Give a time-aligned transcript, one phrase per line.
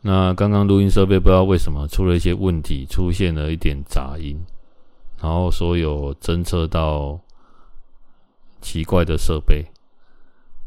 [0.00, 4.38] 那刚刚录音设备不知道为什么出了一些问题，出现了一点杂音，
[5.20, 7.18] 然后说有侦测到
[8.60, 9.64] 奇怪的设备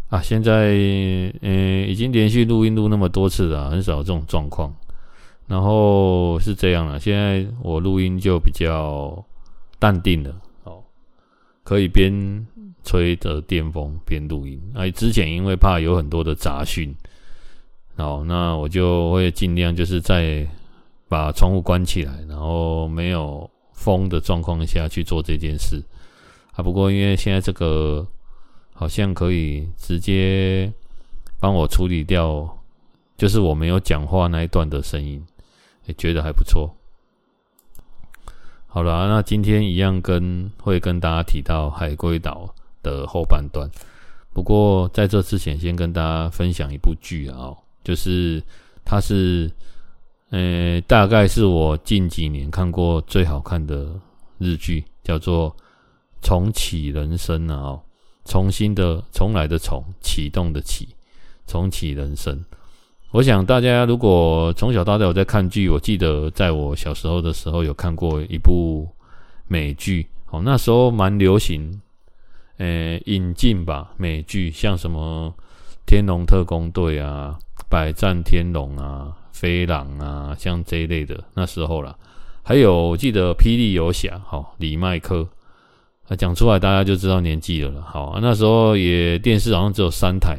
[0.10, 0.22] 啊。
[0.22, 0.74] 现在
[1.42, 4.76] 嗯，已经连续录音录那么多次了，很少这种状况。
[5.48, 9.26] 然后是这样了，现在我录音就比较
[9.80, 10.36] 淡定了
[10.66, 10.84] 哦，
[11.64, 12.46] 可以边
[12.84, 14.62] 吹着电风边录音。
[14.76, 16.94] 哎，之前因为怕有很多的杂讯。
[17.98, 20.48] 好，那我就会尽量就是在
[21.08, 25.84] 把窗户关起来，然后没有风的状况下去做这件事
[26.54, 26.64] 啊。
[26.64, 28.08] 不过因为现在这个
[28.74, 30.72] 好像可以直接
[31.40, 32.58] 帮我处理掉，
[33.18, 35.24] 就是我没有讲话那一段的声音，
[35.86, 36.76] 也觉得还不错。
[38.66, 43.70] 好了，那今天一样跟会跟大家提到海龟岛的后半段。
[44.34, 47.54] 不过在这之前，先跟大家分享一部剧啊。
[47.84, 48.42] 就是，
[48.86, 49.52] 它是，
[50.30, 54.00] 呃，大概是我近几年看过最好看的
[54.38, 55.52] 日剧，叫做
[56.22, 57.82] 《重启人生》啊，哦，
[58.26, 60.90] 重新的、重来的重，启动的启，
[61.48, 62.44] 重启人生。
[63.12, 68.88] 我想大家如果从小到大有在看剧，我记得在我小时候的时候有看过一部
[69.48, 71.82] 美剧，哦，那时候蛮流行，
[72.58, 75.34] 呃，引进吧，美剧像什么
[75.92, 77.38] 《天龙特工队》啊。
[77.70, 81.94] 百战天龙啊，飞狼啊，像这一类的那时候啦，
[82.44, 85.28] 还有我记得霹雳游侠，好李麦克，
[86.08, 87.82] 啊讲出来大家就知道年纪了了。
[87.82, 90.38] 好，那时候也电视好像只有三台，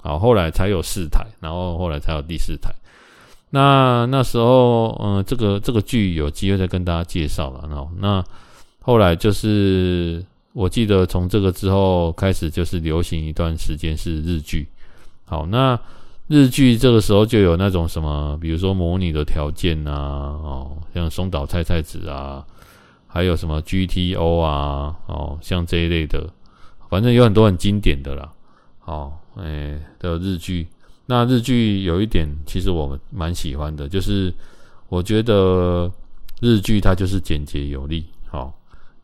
[0.00, 2.72] 好后来才有四台，然后后来才有第四台。
[3.50, 7.64] 那那时候，嗯，这个这个剧有机会再跟大家介绍了。
[7.68, 8.24] 然后那
[8.80, 14.68] 后来就是我记得从这个之后开始就是流行一段时间是日剧。
[15.32, 15.80] 好，那。
[16.28, 22.42] 日剧这个时候就有那种什么，比如说《魔女的条件》啊，哦，像松岛菜菜子啊，
[23.06, 26.26] 还有什么 GTO 啊，哦，像这一类的，
[26.88, 28.32] 反正有很多很经典的啦，
[28.86, 30.66] 哦，哎的日剧。
[31.04, 34.32] 那日剧有一点，其实我蛮喜欢的，就是
[34.88, 35.90] 我觉得
[36.40, 38.54] 日剧它就是简洁有力，好，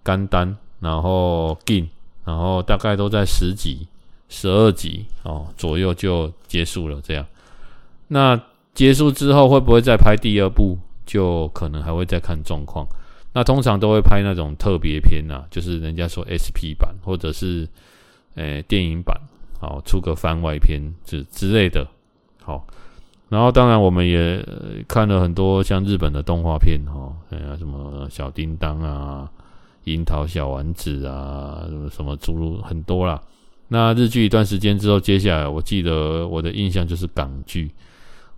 [0.03, 1.87] 干单，然后紧，
[2.25, 3.87] 然后大概都在十集。
[4.29, 7.27] 十二集哦左右就结束了，这样。
[8.09, 8.41] 那
[8.75, 10.79] 结束之后会不会再拍第二部？
[11.05, 12.87] 就可能还会再看状况。
[13.33, 17.67] 那通常都会拍那种特别篇呐、啊，就是人家说 SP 版或者是
[18.35, 19.19] 诶、电影版，
[19.59, 21.87] 好出个番外篇之之类的。
[22.43, 22.67] 好，
[23.31, 24.45] 然后当然我们也
[24.87, 29.31] 看了很多像日本的动画片哈，哎呀什么小叮当啊、
[29.85, 33.19] 樱桃小丸子啊，什么什么诸如很多啦。
[33.71, 37.71] 那日剧一段时间之后，接下来我记得我的印象就是港剧。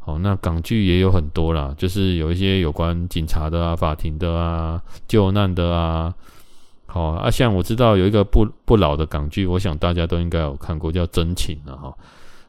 [0.00, 6.12] 好，那港剧也有很多啦，就是有一些有关警察的啊、法庭的啊、救难的啊。
[6.86, 11.94] 好啊，像我知道有一个不不老的港剧，我想大家都应该有看过，叫《真情》了哈。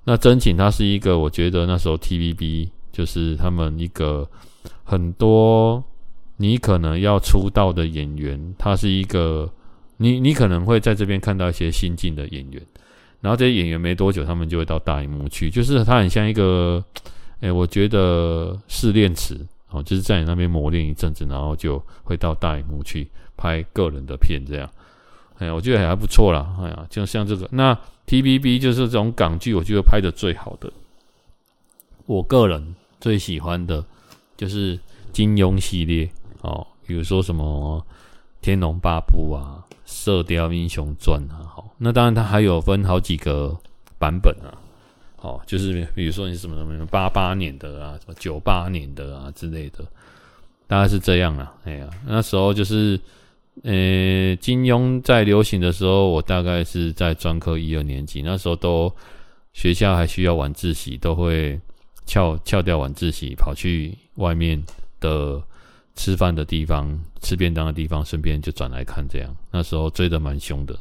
[0.03, 4.27] 那《真情》它是一个，我觉得那时候 TVB 就是他们一个
[4.83, 5.83] 很多
[6.37, 9.47] 你可能要出道的演员，他是一个。
[10.01, 12.59] 你你可能会在这边看到一些新进的演员，
[13.21, 16.83] 然后这些演员没多久，他们就会到大荧幕去，就是他很像一个，
[17.41, 19.39] 诶，我觉得试炼池
[19.69, 23.07] 哦，就是在你那边磨练一阵子，然后就会到大荧幕去
[23.37, 24.67] 拍个人的片，这样，
[25.37, 30.73] 哎呀，我觉得还不错啦，哎呀，就像这个，那 TVB 就是这种港剧，我觉得拍的最好的，
[32.07, 33.85] 我个人最喜欢的
[34.35, 34.79] 就是
[35.13, 36.09] 金庸系列
[36.41, 37.85] 哦，比如说什么。
[38.43, 43.55] 《天龙八部》啊，《射雕英雄传》啊，好，那当然它还有分好几个
[43.99, 44.55] 版本啊，
[45.17, 49.85] 好，就是比如说你什么什么八八年的啊，什么九八年的啊之类的，
[50.65, 51.53] 大概是这样啊。
[51.65, 52.97] 哎呀，那时候就是，
[53.63, 58.91] 呃、金庸在流行的时候，我大概是在专科一二年级，那时候都
[59.51, 61.59] 学校还需要晚自习，都会
[62.05, 64.63] 翘翘掉晚自习，跑去外面
[65.01, 65.43] 的。
[65.95, 69.35] 吃饭的地方，吃便当的地方，顺便就转来看这样。
[69.51, 70.77] 那时候追的蛮凶的，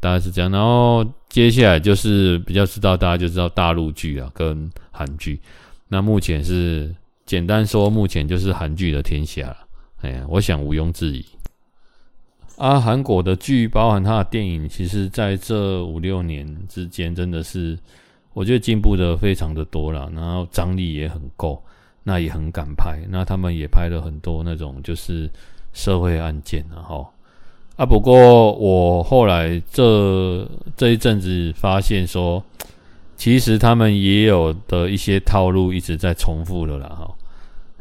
[0.00, 0.50] 大概是这样。
[0.50, 5.40] 然后接下来就是比较知道，大家就知道大陆剧啊跟韩剧。
[5.88, 6.94] 那目前是
[7.24, 9.56] 简单说，目前就是韩剧的天下了。
[10.02, 11.24] 哎呀，我想毋庸置疑。
[12.56, 17.78] 啊，韩国的剧，包含它的电影，其实在这五六年之间，真的是
[18.32, 20.10] 我觉得进步的非常的多了。
[20.14, 21.62] 然后张力也很够，
[22.06, 23.00] 那也很敢拍。
[23.10, 25.28] 那他们也拍了很多那种就是
[25.72, 27.06] 社会案件，然后
[27.74, 32.40] 啊，不过我后来这这一阵子发现说，
[33.16, 36.88] 其实他们也有的一些套路一直在重复了啦。
[36.88, 37.14] 哈，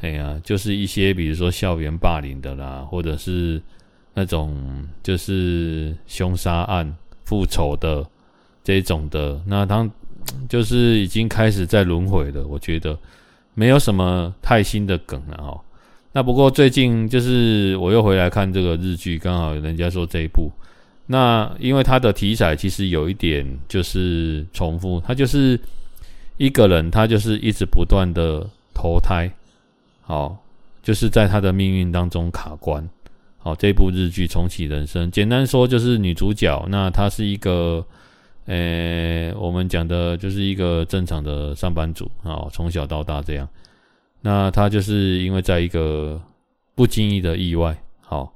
[0.02, 3.62] 哎呀，就是一些比如说校园霸凌的啦，或者是。
[4.18, 4.56] 那种
[5.04, 6.96] 就是凶杀案、
[7.26, 8.08] 复仇的
[8.64, 9.92] 这种的，那当
[10.48, 12.48] 就是已经开始在轮回了。
[12.48, 12.98] 我觉得
[13.56, 15.60] 没有什么太新的梗了哦。
[16.12, 20.52] 那不过最近就是我又回来看这个日剧，刚好人家说这一部，
[21.08, 25.60] 那因为它的题材其实有一点就是重复，他就是
[26.38, 29.30] 一个人，他就是一直不断的投胎，
[30.02, 30.38] 好，
[30.84, 32.88] 就是在他的命运当中卡关。
[33.38, 37.86] 好，这部日剧重启人生，简单说就是女主角，那她是一个，
[38.46, 38.56] 呃、
[39.46, 43.48] 我们讲的就是一个正常的上班族啊，从小到大这样。
[44.22, 46.20] 那他就是因为在一个
[46.74, 48.34] 不经意的意外，好，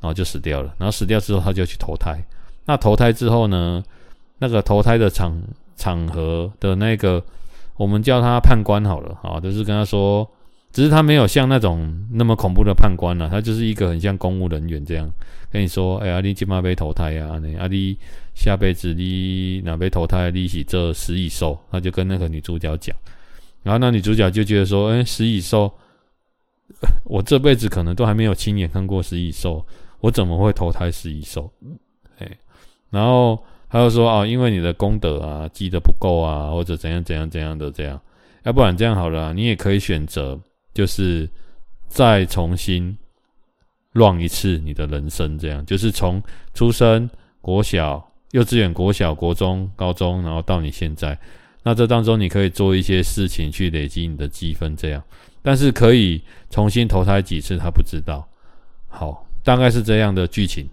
[0.00, 0.74] 然后就死掉了。
[0.78, 2.18] 然后死掉之后，他就去投胎。
[2.64, 3.84] 那投胎之后呢，
[4.38, 5.40] 那个投胎的场
[5.76, 7.22] 场合的那个，
[7.76, 10.28] 我们叫他判官好了，好，就是跟他说。
[10.72, 15.10] 只是他没有像那种那么恐怖的判官啊，他就是一个很像公务人员这样
[15.50, 17.40] 跟你说：“哎呀，你今嘛被投胎呀？
[17.42, 17.66] 你啊，
[18.34, 20.30] 下辈子你哪被投胎？
[20.30, 22.94] 你是这食蚁兽。”他就跟那个女主角讲，
[23.62, 25.72] 然后那女主角就觉得说：“哎，食蚁兽，
[27.04, 29.64] 我这辈子可能都还没有亲眼看过食蚁兽，
[30.00, 31.50] 我怎么会投胎食蚁兽？”
[32.18, 32.28] 哎，
[32.90, 37.98] 然后他就说：“啊，因为你的功德啊积得不够啊，或者怎样怎样怎样的这样，
[38.42, 40.38] 要不然这样好了，你也可以选择。”
[40.76, 41.26] 就是
[41.88, 42.94] 再重新
[43.94, 47.08] run 一次你的人生，这样就是从出生、
[47.40, 51.18] 国小、幼稚园、国小、国中、高中，然后到你现在，
[51.62, 55.02] 那这当中你可以做一些事情去累积你的积分，这样。
[55.40, 58.28] 但是可以重新投胎几次，他不知道。
[58.88, 60.68] 好，大概是这样的剧情。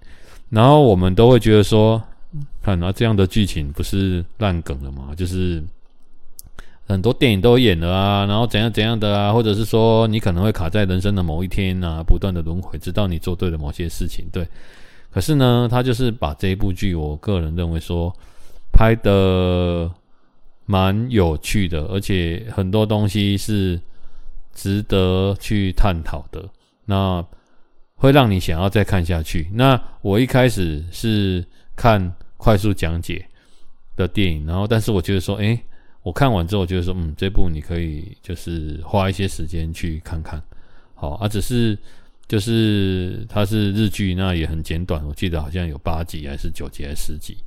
[0.50, 2.04] 然后我们都会觉得说，
[2.62, 5.16] 看那，这样的剧情不是烂梗了吗？
[5.16, 5.64] 就是。
[6.86, 14.26] 很多电影都演了啊，然后怎样怎样的啊，或者是说你可能会卡在人生的某一天啊，不断的轮回，直到你做对了某些事情。
[14.34, 14.46] 对，
[15.10, 18.14] 可是呢，他就是把这一部剧，我个人认为说
[18.74, 19.90] 拍得
[20.66, 23.80] 蛮有趣的，而且很多东西是
[24.54, 26.44] 值得去探讨的，
[26.86, 27.26] 那
[27.96, 29.50] 会让你想要再看下去。
[29.54, 31.44] 那我一开始是
[31.78, 33.26] 看快速讲解
[33.96, 35.58] 的电影，然后但是我觉得说，诶。
[36.04, 40.42] 我看完之后，觉得说，嗯，这部你可以就是花一些时间去看看，
[40.94, 41.78] 好，啊，只是
[42.28, 47.38] 就是它是日剧，那也很简短，我记得好像有八集还是九集还是十集，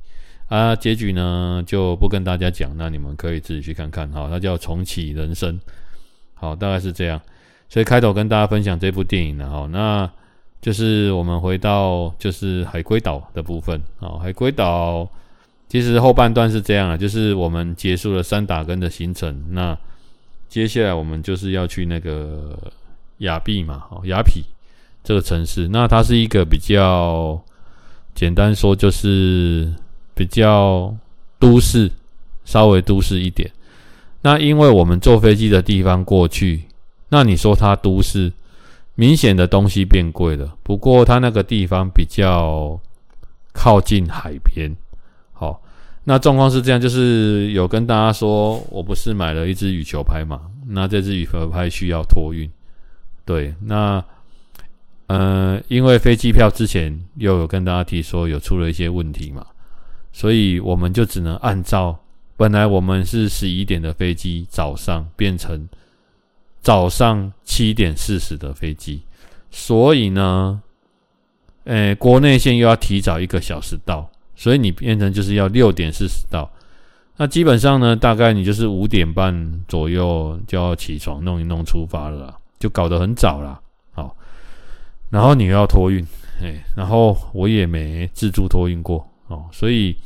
[0.47, 5.59] 啊，结局呢就不跟大家讲，那你们可以自己去看看，好，它叫重启人生，
[6.33, 7.21] 好，大概是这样，
[7.69, 10.09] 所以开头跟大家分享这部电影了，好，那
[10.59, 15.07] 就是我们回到就是海龟岛的部分，好，海龟岛。
[15.69, 19.77] 其实后半段是这样啊，就是我们结束了三打根的行程，那
[20.47, 22.57] 接下来我们就是要去那个
[23.17, 24.41] 雅碧嘛，哦，雅痞
[25.03, 27.41] 这个城市，那它是一个比较
[28.15, 29.73] 简单说就是
[30.15, 30.95] 比较
[31.37, 31.91] 都市，
[32.45, 33.51] 稍微都市一点。
[34.21, 36.63] 那因为我们坐飞机的地方过去，
[37.09, 38.31] 那你说它都市，
[38.95, 40.55] 明显的东西变贵了。
[40.63, 42.79] 不过它那个地方比较
[43.51, 44.73] 靠近海边。
[46.09, 50.39] 那状况是这样，就是有跟大家说，我不是买了一支羽球拍嘛？
[50.65, 52.49] 那这支羽球拍需要托运，
[53.25, 54.01] 对，那
[55.07, 59.45] 呃，因为飞机票之前又有跟大家提说有出了一些问题嘛，
[60.13, 61.99] 所以我们就只能按照
[62.37, 65.67] 本来我们是十一点的飞机，早上变成
[66.61, 69.01] 早上七点四十的飞机，
[69.51, 70.61] 所以呢，
[71.65, 74.09] 呃，国内线又要提早一个小时到。
[74.37, 76.49] 所以你变成就是要六点四十到，
[77.17, 83.59] 那基本上呢，大概你就是五点半左右就要起床弄一弄出发了啦，就搞得很早啦。
[83.93, 84.15] 好，
[85.09, 86.05] 然后你又要托运，
[86.39, 89.97] 哎，然后我也没自助托运过哦，所以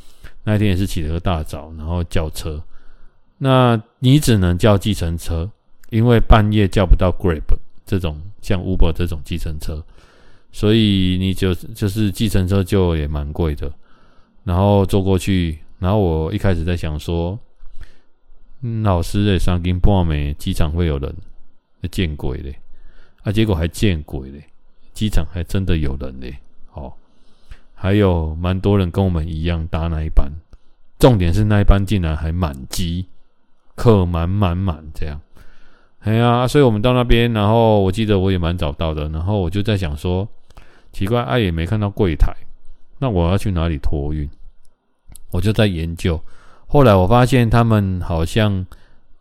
[0.46, 2.64] 那天也是起了个大早，然后叫车。
[3.38, 5.52] 那你只能叫计程车，
[5.90, 7.42] 因为半夜叫不到 Grab
[7.86, 9.84] 这种像 Uber 这种计程车，
[10.54, 13.70] 所以你就就是计程车就也蛮贵的。
[14.44, 17.38] 然后坐过去，然后我一开始在想说，
[18.62, 21.16] 嗯、老师在上京半美机场会有人，
[21.92, 22.56] 见鬼嘞！
[23.24, 24.44] 啊，结果还见鬼嘞！
[24.94, 26.36] 机场还真的有人嘞！
[26.70, 26.98] 好，
[27.74, 30.32] 还有蛮多人跟我们一样搭那一班，
[31.00, 33.08] 重点是那一班竟然还满机，
[33.76, 35.20] 客满满满这样。
[36.00, 40.28] 哎呀，所以我们到那边，然后我记得我也蛮早到的，然后我就在想说，
[40.92, 42.34] 奇怪，哎，也没看到柜台，
[43.02, 44.30] 那我要去哪里托运？
[45.32, 46.22] 我就在研究。
[46.68, 48.64] 后来我发现他们好像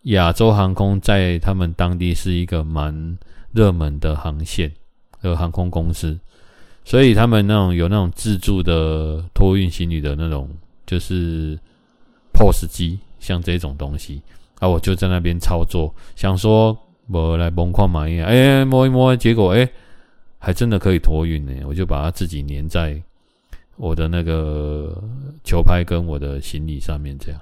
[0.02, 3.18] 亚洲航空在他们当地是一个蛮
[3.52, 4.70] 热门的航线
[5.18, 6.18] 和航空公司，
[6.84, 10.46] 所以他们那种有那种自助的托运行李的那种，
[10.84, 11.58] 就是
[12.34, 14.20] POS 机，像这种东西。
[14.58, 16.76] 啊，我就在那边操作，想说
[17.08, 19.66] 我来蒙矿买一哎，摸一摸，结果哎，
[20.38, 21.52] 还真的可以托运呢。
[21.66, 23.02] 我就把它自己粘在
[23.80, 25.02] 我的那个
[25.42, 27.40] 球拍跟我的行李上面，这样。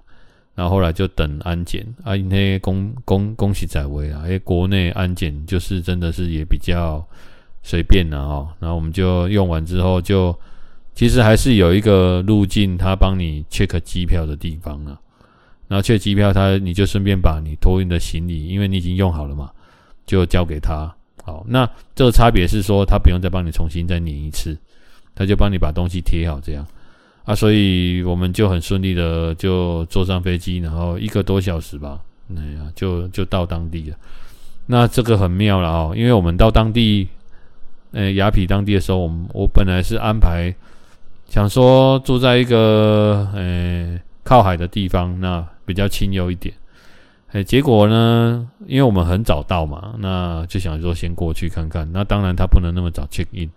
[0.55, 7.05] 然后后来就等安检啊，那恭恭恭喜在位啊，哎，国内安检就是真的是也比较
[7.63, 8.49] 随便了哦。
[8.61, 10.37] 然后我们就用完之后就，
[10.95, 14.99] 其实还是有一个路径，他帮你 check 机票的地方啊。
[15.67, 19.51] 然后去机票，他你就顺便把你托运的行李，因为你已经用好了嘛，
[20.07, 20.93] 就交给他。
[21.23, 24.59] 好，那这个差别是说，他不用再帮你重新再拧一次，
[25.19, 26.65] 他就帮你把东西贴好这样。
[27.25, 31.99] 啊，所以我们就很顺利的就坐上飞机，然后一个多小时吧，
[32.37, 33.97] 哎呀，就就到当地了。
[34.67, 37.09] 那这个很妙了哦，因为我们到当地，
[37.91, 40.55] 呃，雅痞当地的时候，我们我本来是安排
[41.29, 45.45] 想说住在一个呃靠海的地方，那。
[45.69, 46.55] 比较清幽一点，
[47.31, 48.49] 哎，结果呢？
[48.67, 51.87] 因为我们很早到嘛，那就想说先过去看看。
[51.93, 53.51] 那当然他不能那么早 check in。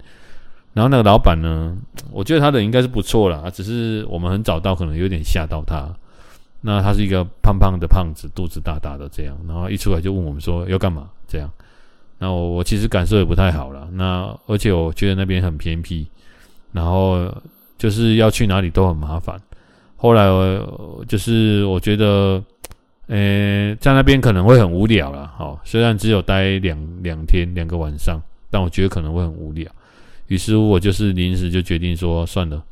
[0.74, 1.76] 然后那个老板呢，
[2.12, 5.90] 我觉得他的应该是不错啦，只是我们很早到，可能有点吓到他。
[6.62, 11.50] 那他是一个胖胖的胖子，肚子大大的这样，然后一出来就问我们说要干嘛这样。
[12.20, 13.88] 那我我其实感受也不太好了。
[13.94, 16.08] 那而且我觉得那边很偏僻，
[16.72, 17.34] 然后
[17.80, 19.42] 就是要去哪里都很麻烦。
[19.98, 22.44] 后来我就是我觉得，
[23.08, 25.34] 呃，在那边可能会很无聊啦。
[25.36, 29.68] 好，虽然只有待两两天两个晚上，但我觉得可能会很无聊。
[30.32, 32.64] 于是，我就是临时就决定说，算了，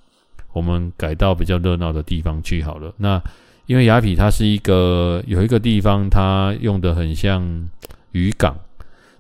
[0.53, 2.93] 我们改到比较热闹的地方去好了。
[2.97, 3.21] 那
[3.65, 7.67] 因为雅痞它是一个有一个地方，它用的很像
[8.13, 8.57] 渔港，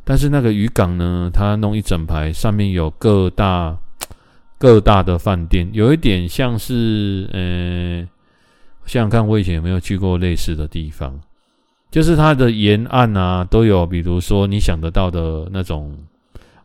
[0.03, 3.77] 但是那个渔港呢，它弄一整排，上面有各大。
[4.61, 8.05] 各大的饭店有一点像是，呃，
[8.85, 11.17] 想想看，我以前有没有去过类似的地方？
[11.89, 15.97] 就是它的沿岸啊，都有，比如说你想得到的那种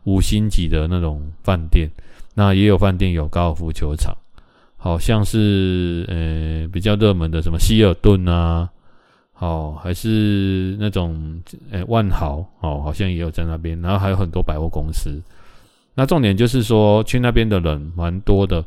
[0.05, 1.87] 五星级的那种饭店，
[2.33, 4.15] 那也有饭店有高尔夫球场，
[4.77, 8.69] 好像是呃比较热门的什么希尔顿啊，
[9.33, 15.21] 好，还是那种呃万豪哦，好像也有在那边，然后还有很多百货公司。
[15.93, 18.63] 那重点就是说，去那边的人蛮多的，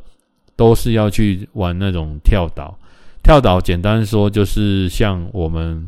[0.55, 2.77] 都是要去玩那种跳岛。
[3.21, 5.87] 跳岛简单说就是像我们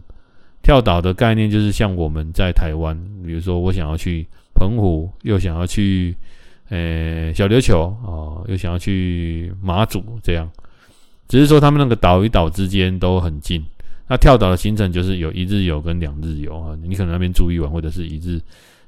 [0.62, 4.28] 跳岛的概念，就是像我们在台湾，比如说我想要去
[4.62, 6.16] 澎湖，又想要去
[6.70, 10.48] 呃小琉球啊，又想要去马祖这样。
[11.28, 13.64] 只是说他们那个岛与岛之间都很近。
[14.08, 18.40] 那跳岛的行程就是有一日游跟两日游啊，你可能那边住一晚，或者是一日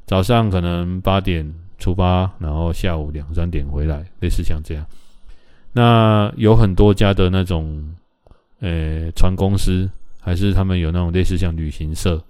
[0.06, 1.52] 早上可能八点。
[1.80, 4.86] 出发，然后下午两三点回来，类似像这样。
[5.74, 7.94] 那有很多家的那种，
[8.62, 9.90] 呃，船公司
[10.22, 12.24] 还是他们有那种类似像旅行社，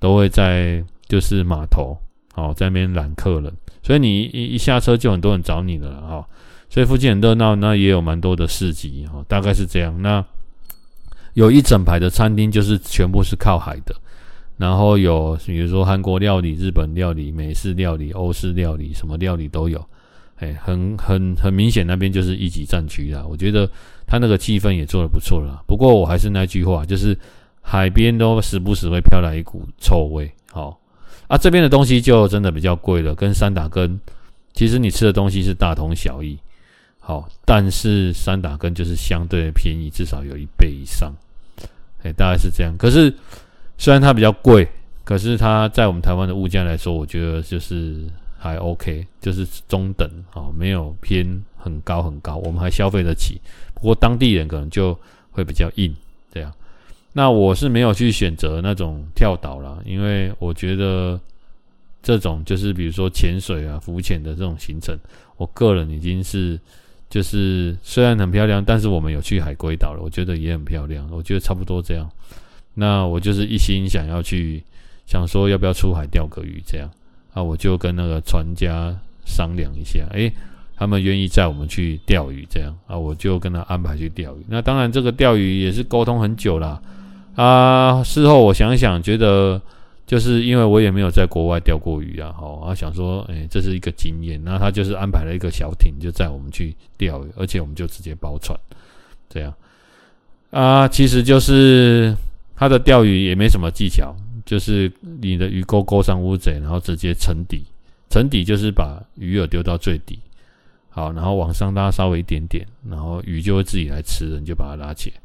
[0.00, 1.96] 都会在就是码头，
[2.40, 3.52] 哦，在那边揽客人。
[3.82, 6.26] 所以你一一下车就很多人找你了，哈。
[6.68, 10.00] 所以附近很热闹，那也有蛮多的市集，哈，大概是这样。
[10.02, 10.24] 那
[11.34, 13.94] 有一整排的餐厅，就是全部是靠海的。
[14.56, 19.84] 然后有，比如说韩国料理、日本料理、美式料理、欧式料理，什么料理都有。
[20.36, 23.24] 哎，很很很明显，那边就是一级战区啦。
[23.28, 23.68] 我觉得
[24.06, 25.62] 他那个气氛也做得不错啦。
[25.66, 27.18] 不过我还是那句话，就是
[27.60, 30.30] 海边都时不时会飘来一股臭味。
[30.50, 30.79] 好
[31.30, 33.98] 啊，这边的东西就真的比较贵了，跟三打根
[34.52, 36.38] 其实你吃的东西是大同小异。
[36.98, 41.10] 好，但是三打根就是相对便宜，至少有一倍以上。
[42.02, 42.76] 哎，大概是这样。
[42.76, 43.14] 可是。
[43.82, 44.68] 虽然它比较贵，
[45.04, 48.04] 可是它在我们台湾的物价来说，我觉得就是
[48.38, 53.40] 还 OK，就是中等啊，没有偏很高很高，我们还消费得起。
[53.72, 54.94] 不过当地人可能就
[55.30, 55.96] 会比较硬。
[57.12, 61.20] 那我是没有去选择那种跳岛啦，因为我觉得
[62.02, 64.96] 这种就是比如说潜水啊、浮潜的这种行程，
[65.36, 66.58] 我个人已经是
[67.08, 72.08] 就是虽然很漂亮，但是我们有去海龟岛了，我觉得也很漂亮，我觉得差不多这样。
[72.74, 74.62] 那我就是一心想要去
[75.04, 76.88] 想说要不要出海钓个鱼这样
[77.34, 80.32] 啊，我就跟那个船家商量一下，诶，
[80.76, 84.44] 他们愿意载我们去钓鱼这样啊，我就跟他安排去钓鱼。
[84.48, 86.80] 那当然这个钓鱼也是沟通很久啦，
[87.34, 89.60] 啊事后我想想觉得。
[90.06, 94.42] 就是因为我也没有在国外钓过鱼啊，好，啊想说，哎，这是一个经验。
[94.42, 98.58] 那他就是安排了一个小艇，就载我们去钓鱼，而且我们就直接包船，
[99.28, 99.54] 这样
[100.50, 102.12] 啊，其实就是
[102.56, 104.12] 他的钓鱼也没什么技巧，
[104.44, 107.64] 就是你的鱼钩钩上乌贼，然后直接沉底，
[108.08, 110.18] 沉底就是把鱼饵丢到最底，
[110.88, 115.16] 好，然后往上拉稍微一点点，然后鱼就会自己来吃，你就把它拉起来。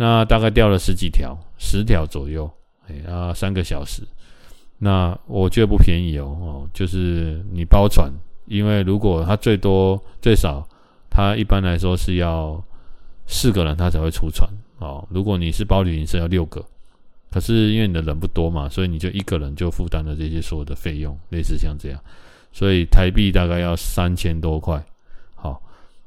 [0.00, 2.48] 那大概钓了十几条，十条左右，
[2.86, 4.04] 哎啊，三个小时。
[4.78, 8.08] 那我觉得不便宜哦，哦，就是你包船，
[8.46, 10.64] 因为如果他最多最少，
[11.10, 12.62] 他一般来说是要
[13.26, 15.04] 四个人他才会出船哦。
[15.10, 16.64] 如果你是包旅行社要六个，
[17.32, 22.00] 可是因为你的人不多嘛，所以你就一个人就负担了这些所有的费用，类似像这样，
[22.52, 24.80] 所以台币大概要三千多块。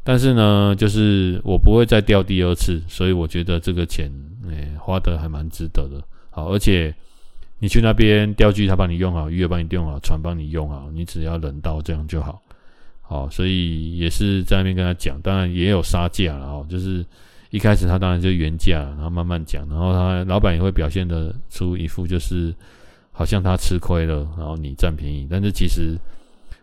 [0.03, 4.11] 但是呢，就是我不会再钓第二次，所以我觉得这个钱
[4.49, 6.01] 诶花得还蛮值得的。
[6.29, 6.93] 好，而且。
[7.63, 12.41] 你去那边钓具，他帮你用好，鱼饵帮你用好，船帮你用好，你只要人到这样就好。
[13.03, 16.65] 好，所以也是在那边跟他讲，当然也有杀价了哦。
[16.67, 17.05] 就是
[17.51, 22.51] 一开始他当然就原价，然后慢慢讲，然后他老板也会表现得出一副就是
[23.11, 25.27] 好像他吃亏了，然后你占便宜。
[25.29, 25.95] 但是其实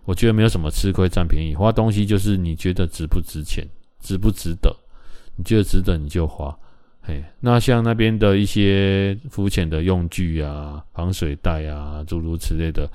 [0.08, 3.62] 我觉得没有什么吃亏占便宜，花东西就是你觉得值不值钱，
[4.00, 4.74] 值不值得，
[5.36, 6.56] 你觉得值得你就花。
[7.02, 12.90] 嘿，那像那边的一些浮潜的用具啊、防水袋啊，诸如此类的，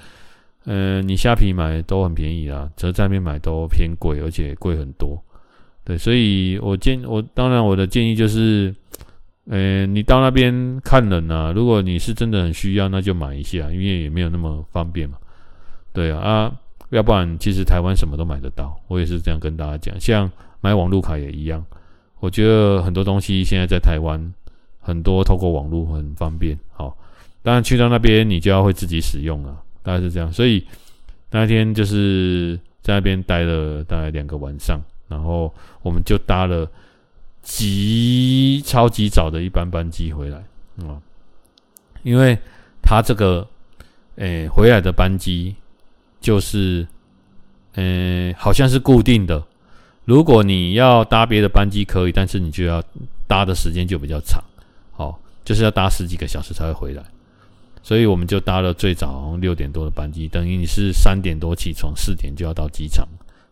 [0.66, 5.24] 呃，你虾皮买都很便宜啊，则在那边买都偏贵，而且贵很多。
[5.84, 8.74] 对，所以我建我当然我的建议就是，
[9.46, 15.20] 呃，你到那边看人啊，如果你是真的很需要，那就买一下，因为也没有那么方便嘛。
[15.94, 16.52] 对，啊，
[16.94, 21.64] 要不然其实台湾什么都买得到，我也是这样跟大家讲，像买网路卡也一样。
[22.20, 24.34] 我觉得很多东西现在在台湾，
[24.80, 26.58] 很多透过网络很方便。
[26.72, 26.98] 好，
[27.42, 30.32] 当然去到那边你就要会自己使用了，大概是这样。
[30.32, 30.66] 所以
[31.32, 34.80] 那天就是在那边待了大概两个晚上，
[35.10, 36.66] 然后我们就搭了
[37.42, 40.38] 极超级早的一班班机回来
[40.88, 40.96] 啊，
[42.04, 42.38] 因为
[42.82, 43.46] 他这个
[44.16, 45.54] 诶回来的班机
[46.24, 46.88] 就是
[47.74, 49.44] 嗯好像是固定的。
[50.06, 52.82] 如果你要搭别的班机可以，但是你就要
[53.28, 54.42] 搭的时间就比较长，
[54.92, 57.04] 好，就是要搭十几个小时才会回来。
[57.82, 63.06] 所以我们就搭了最早六点多的班机，等于你是三点多起床，四点就要到机场，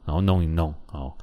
[0.06, 1.16] 然后弄一弄，好，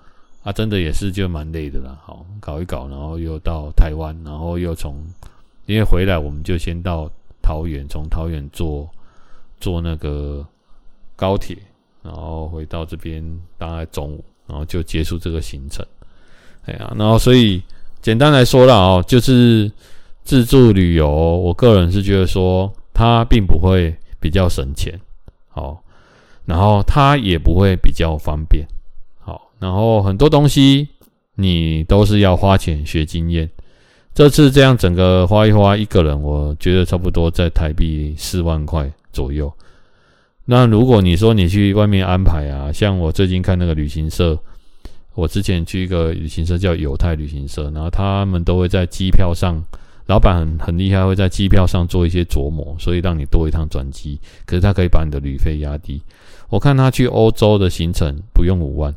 [0.42, 4.96] 啊，真的也是就蛮累的啦，好，搞一搞，然后又到台湾，然后又从，
[5.64, 8.86] 因为回来我们就先到桃园，从桃园坐
[9.58, 10.46] 坐那个
[11.18, 11.58] 高铁，
[12.02, 13.22] 然后回到这边
[13.58, 14.24] 大概中午。
[14.48, 15.84] 然后就结束这个行程，
[16.64, 17.62] 哎呀，然后所以
[18.00, 19.70] 简单来说啦哦，就是
[20.24, 24.98] 自助旅游，我个人是觉得说它并不会比较省钱，
[25.48, 25.78] 好，
[26.46, 28.66] 然后它也不会比较方便，
[29.20, 30.88] 好，然后很多东西
[31.34, 33.50] 你都是要花钱学经验。
[34.14, 39.52] 这次这样整个花一花，一个人我觉得差不多在台币四万块左右。
[40.50, 44.38] 那如果你说你去外面安排啊，像我最近看那个旅行社，
[45.14, 49.62] 我之前去一个旅行社叫友泰旅行社，然后他们都会在机票上，
[50.06, 56.00] 老板很很厉害，会在机票上做一些琢磨，所以让你多一趟转机，可是他可以把你的旅费压低。
[56.48, 58.94] 我看他去欧洲的行程不用五万，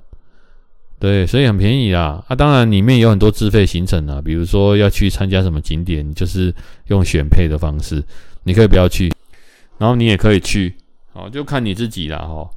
[1.00, 2.24] 对，所以很便宜啦。
[2.30, 6.56] 啊，当然里面有很多自费行程啊，比如说要去参加什么景点，就是
[6.88, 8.02] 用选配的方式，
[8.44, 9.12] 你可以不要去，
[9.78, 10.74] 然后你也可以去。
[11.14, 12.50] 好，就看你自己了，哈。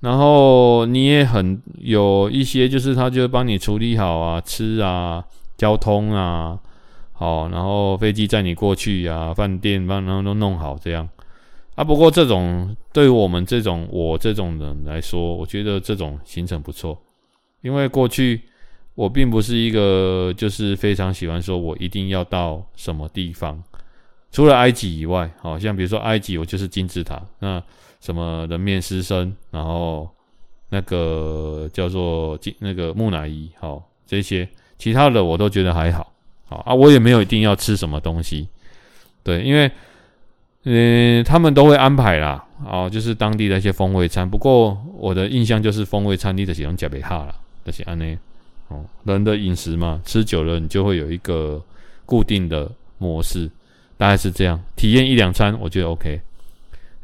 [0.00, 5.24] 然后你也很有一些，就是他就帮你处理好啊，吃啊，
[5.56, 6.58] 交通啊，
[7.12, 11.08] 好，然后飞机载你过去啊，饭店帮然后都弄好这样
[11.76, 11.84] 啊。
[11.84, 17.00] 不过这种对我们这种我这种人来说，我觉得这种行程不错，
[17.60, 18.40] 因为过去
[18.96, 23.62] 我并不是一个就是非常喜欢说我一定要到什么地方，
[24.32, 27.62] 除了埃及以外，好像比如说埃及，我就是金字塔那。
[28.02, 30.10] 什么人面狮身，然后
[30.70, 36.12] 那个叫做那个木乃伊，好，这些其他的我都觉得还好，
[36.46, 38.48] 好啊，我也没有一定要吃什么东西，
[39.22, 39.70] 对，因为
[40.64, 44.28] 嗯，他们都会安排啦，哦，就是当地的一些风味餐。
[44.28, 47.34] 不过我的印象就是风味餐你的喜欢加贝哈啦，
[47.64, 48.18] 就是安呢，
[48.66, 51.62] 哦，人的饮食嘛，吃久了你就会有一个
[52.04, 53.48] 固定的模式，
[53.96, 56.20] 大概是这样，体验一两餐我觉得 OK。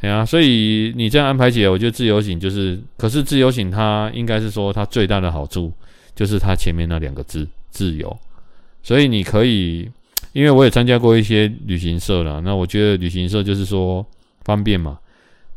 [0.00, 5.72] 对啊，所以你这样安排起来，我觉得自由行就是，可是自由行它应该是说它最大的好处
[6.14, 8.16] 就是它前面那两个字自由，
[8.82, 9.90] 所以你可以，
[10.32, 14.06] 因为我也参加过一些旅行社啦，那我觉得旅行社就是说
[14.44, 14.98] 方便嘛，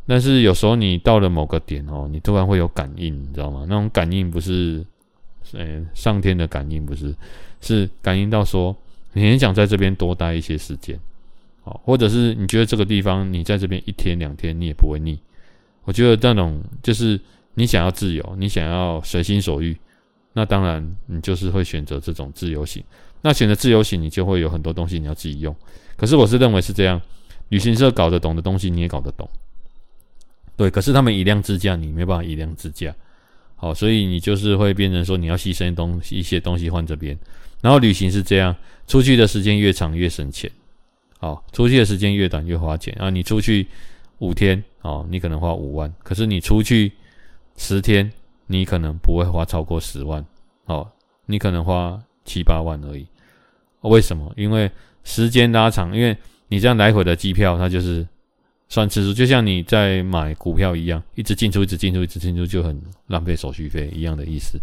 [0.07, 3.65] 但是有时候你到了某个点哦，你突然会有感应，你知道吗？
[3.69, 4.83] 那种感应不是，
[5.53, 7.13] 呃，上天的感应不是，
[7.61, 8.75] 是感应到说
[9.13, 10.99] 你很想在这边多待一些时间。
[11.63, 15.19] 好，或者是你觉得这个地方你在这边一天两天你也不会腻，
[15.83, 17.19] 我觉得那种就是
[17.53, 19.77] 你想要自由，你想要随心所欲，
[20.33, 22.83] 那当然你就是会选择这种自由行。
[23.21, 25.55] 那选择自由行，你就会有很多东西你要自己用。
[25.95, 26.99] 可是我是认为是这样，
[27.49, 29.29] 旅行社搞得懂的东西你也搞得懂，
[30.57, 30.71] 对。
[30.71, 32.91] 可是他们以量制价，你没办法以量制价。
[33.55, 37.15] 好，所以你就是会变成说你要牺牲东西一些东西换这边。
[37.61, 38.55] 然后旅行是这样，
[38.87, 40.49] 出去的时间越长越省钱。
[41.21, 43.07] 好，出去的时间越短越花钱啊！
[43.11, 43.67] 你出去
[44.17, 46.91] 五天哦，你可能花五万，可是你出去
[47.57, 48.11] 十天，
[48.47, 50.25] 你可能不会花超过十万
[50.65, 50.91] 哦，
[51.27, 53.05] 你可能花七八万而已。
[53.81, 54.33] 为什么？
[54.35, 54.71] 因为
[55.03, 58.03] 时间拉长，因为你这样来回的机票，它就是
[58.67, 64.59] 算次数，就像你在买股票一样，一直进出，一直进出，一直进出，就很浪费手续费一样的意思。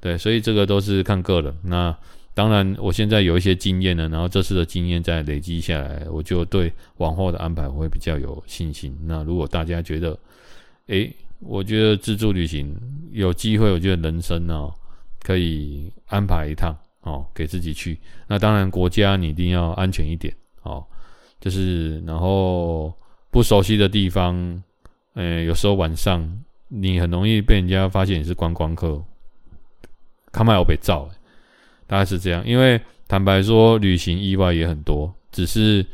[0.00, 1.52] 对，所以这个都是看个人。
[1.64, 1.92] 那。
[2.32, 8.96] 当然，我现在有一些经验了，然后这次的经验再累积下来，我就对往后的安排我会比较有信心。
[9.04, 10.16] 那如果大家觉得，
[10.86, 12.74] 诶，我觉得自助旅行
[13.10, 14.72] 有机会，我觉得人生哦
[15.22, 17.98] 可以安排一趟哦，给自己去。
[18.28, 20.82] 那当然，国家你一定要安全一点哦，
[21.40, 22.94] 就是然后
[23.30, 24.62] 不熟悉的地方，
[25.14, 26.26] 诶，有时候晚上
[26.68, 29.02] 你很容易被人家发现你是观光客，
[30.32, 31.10] 看麦有被照。
[31.90, 35.84] 大概是这样，因为坦白说，旅行意外也很多，只是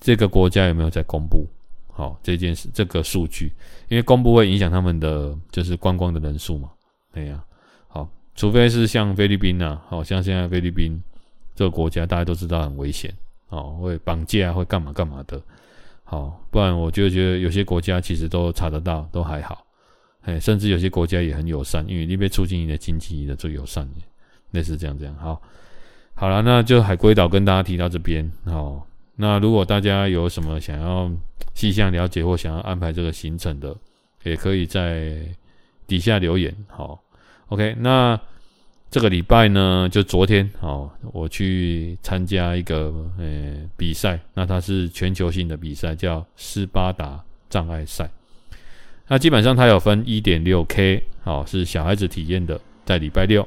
[0.00, 1.46] 这个国家有没有在公布
[1.92, 3.52] 好这件事，这个数据，
[3.88, 6.68] 因为公布会影响他们的就是观光的人数嘛，
[7.12, 7.40] 对呀，
[7.86, 11.00] 好，除非是像菲律宾呐，好像现在菲律宾
[11.54, 13.14] 这个国家大家都知道很危险，
[13.50, 15.40] 哦，会绑架，会干嘛干嘛的，
[16.02, 19.64] 好，不然我就觉得有些国家其实都查得到，都还好，
[20.22, 23.86] 哎，甚至有些国家也很友善，因为那边促进你的经济的最友善。
[23.90, 24.00] 的。
[24.52, 25.40] 类似这样这样，好，
[26.14, 31.10] 好了，那就海龟岛跟大家提到这边，好，那如果大家有什么想要
[31.54, 33.76] 细项了解或想要安排这个行程的，
[34.24, 35.18] 也可以在
[35.86, 36.98] 底下留言，好
[37.48, 38.18] ，OK，那
[38.90, 48.08] 这个礼拜呢，就昨天，好，我去参加一个呃比赛，那它是全球性的比赛，叫斯巴达障碍赛，
[49.08, 53.46] 那基本上它有分一点六 K，好，是小孩子体验的，在礼拜六。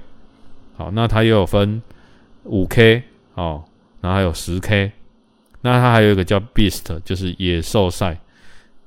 [0.81, 1.79] 好，那它也有分
[2.45, 3.03] 五 K
[3.35, 3.63] 哦，
[4.01, 4.91] 然后还有十 K，
[5.61, 8.17] 那它还有一个叫 Beast，就是野兽赛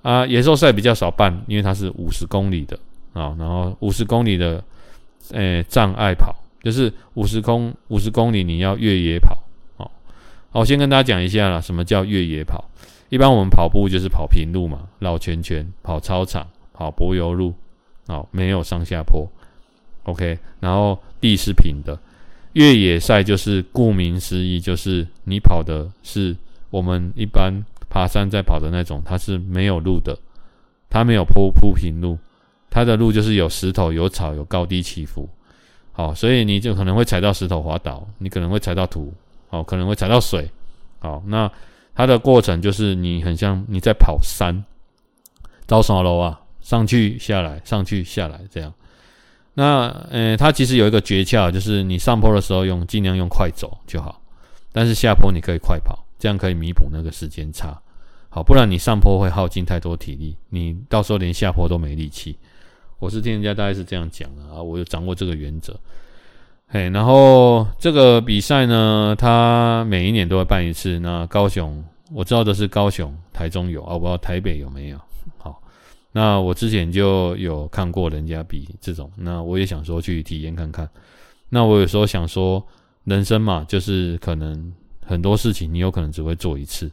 [0.02, 0.26] 啊。
[0.26, 2.76] 野兽赛比较少办，因为它是五十公里的
[3.12, 4.61] 啊、然后五十公里的
[5.30, 9.38] 诶障碍跑，就是五十公五十公里你要越野跑
[9.76, 9.88] 哦。
[10.50, 12.64] 好，我先跟大家讲一下啦，什么叫越野跑？
[13.09, 17.54] 一般我们跑步就是跑平路嘛，绕圈圈，跑操场，跑柏油路，
[18.09, 19.28] 哦，没有上下坡。
[20.02, 21.98] OK，然后地是平的，
[22.52, 26.37] 越野赛就是顾名思义，就是你跑的是
[26.68, 30.18] 我们一般爬山在跑的那种，它是没有路的，
[30.90, 32.18] 它没有铺铺平路，
[32.68, 35.26] 它的路就是有石头、有草、有高低起伏。
[35.92, 39.10] 好，所以你就可能会踩到石头滑倒，你可能会踩到土，
[39.48, 40.50] 好，可能会踩到水。
[40.98, 41.50] 好，那
[41.94, 44.62] 它的过程就是你很像你在跑山，
[45.66, 46.42] 招什么楼啊？
[46.60, 48.74] 上去下来，上去下来这样。
[49.54, 54.20] 那，呃，它其实有一个诀窍，就是你上坡的时候用尽量用快走就好，
[54.72, 57.80] 但是下坡你可以快跑，这样可以弥补那个时间差。
[58.28, 62.36] 好，不然你上坡会耗尽太多体力，你到时候连下坡都没力气。
[62.98, 65.78] 我是听人家大概是这样讲的啊，我有掌握这个原则。
[66.66, 70.98] 嘿，然后这个比赛呢，它每一年都会办一次。
[70.98, 74.98] 那高雄我知道的是高雄、台中有啊，我不知道台北有没有。
[76.16, 80.88] 那我之前就有看过人家比这种，那我也想说去体验看看。
[81.48, 82.64] 那我有时候想说，
[83.03, 84.72] 人生嘛，就是可能
[85.05, 86.88] 很多事情你有可能只会做一次，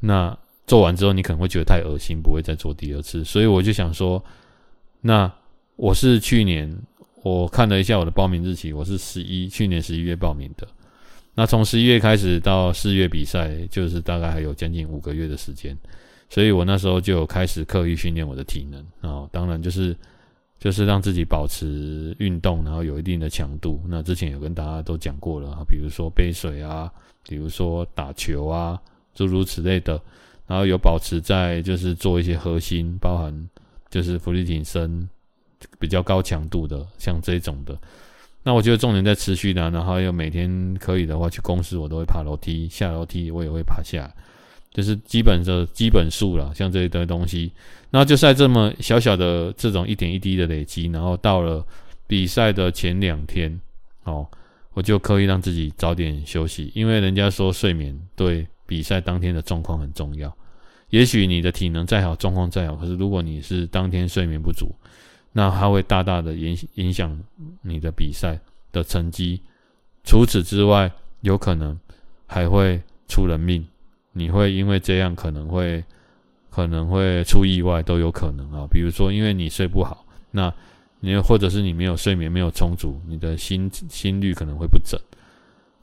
[0.00, 3.24] 那做完之后你可能会觉得太恶心，不会再做第二次。
[3.24, 4.22] 所以我就想说，
[5.00, 5.32] 那
[5.76, 6.70] 我是去年
[7.22, 10.68] 我看了一下我的报名日期，我是十一去年十一月报名的。
[11.34, 15.74] 那从十一月开始到四月比赛，就是大概还有将近五个月的时间。
[16.30, 19.94] 所以我那时候就开始刻意训练我的体能啊，当然就是
[20.58, 23.82] 就是让自己保持运动，然后有一定的强度。
[23.88, 26.90] 那之前有跟大家都讲过了，比如说背水啊，
[27.28, 28.80] 比如说打球啊，
[29.14, 30.00] 诸如此类的。
[30.46, 33.32] 然后有保持在就是做一些核心，包含
[33.88, 35.08] 就是伏地挺身
[35.78, 37.78] 比较高强度的，像这种的。
[38.42, 44.12] 那我觉得重点在持续的，然后又每天可以的话去公司，我都会爬楼梯，下楼梯我也会爬下，
[44.72, 47.52] 就是基本的基本数了，像这一堆东西。
[47.90, 51.66] 然后就在这么小小的这种一点一滴的累积，然后到了
[52.06, 53.60] 比赛的前两天，
[54.04, 54.26] 哦，
[54.72, 60.32] 我就刻意让自己早点休息，因为人家说睡眠对比赛当天的状况很重要。
[60.90, 64.72] 也许你的体能再好，状况再好，可是如果你是当天睡眠不足，
[65.32, 67.20] 那它会大大的影影响
[67.62, 68.38] 你的比赛
[68.70, 69.40] 的成绩。
[70.04, 70.90] 除此之外，
[71.22, 71.78] 有可能
[72.26, 73.66] 还会出人命。
[74.12, 75.84] 你会因为这样可能会
[76.50, 78.66] 可能会出意外，都有可能啊。
[78.70, 80.52] 比如说，因为你睡不好，那
[81.00, 85.00] 你或者是你没有睡眠没有充足，你的心心率可能会不整，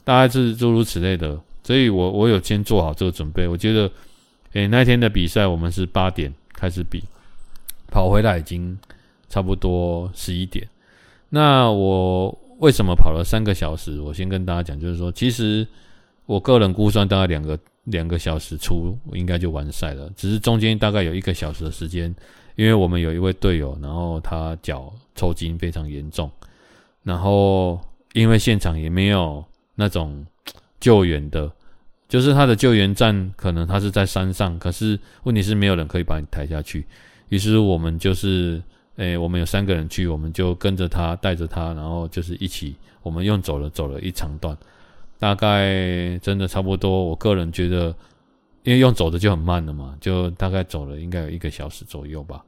[0.04, 1.40] 大概是诸如此类的。
[1.64, 3.48] 所以我我有先做好这个准备。
[3.48, 3.92] 我觉得，
[4.54, 7.04] 诶，那天的比赛我们是八点开始比，
[7.90, 8.78] 跑回来已经。
[9.30, 10.66] 差不多十一点，
[11.32, 14.00] 那我为什么跑了三个小时？
[14.00, 15.68] 我先跟大家讲，就是说，其实
[16.26, 22.16] 我个人估算大概两个两个小时出应该就完赛了，只是中间大概有一个小时的时间，
[22.56, 26.32] 因为我们有一位队友，然后他脚抽筋非常严重，
[27.04, 27.80] 然后
[28.14, 29.44] 因为现场也没有
[29.76, 30.26] 那种
[30.80, 31.52] 救援的，
[32.08, 36.86] 就是他的救援站可能他是在山上，可是问题是没有人可以把你抬下去，
[37.30, 38.62] 于是我们就是。
[38.98, 44.58] 诶、我们有三个人去，我们就跟着他，带着他，然后就是一起，我们用走了走了一长段，
[45.20, 47.06] 大概真的差不多。
[47.06, 47.94] 我个人觉得，
[48.64, 52.44] 因为用走的就很慢了嘛，就大概走了应该有一个小时左右吧。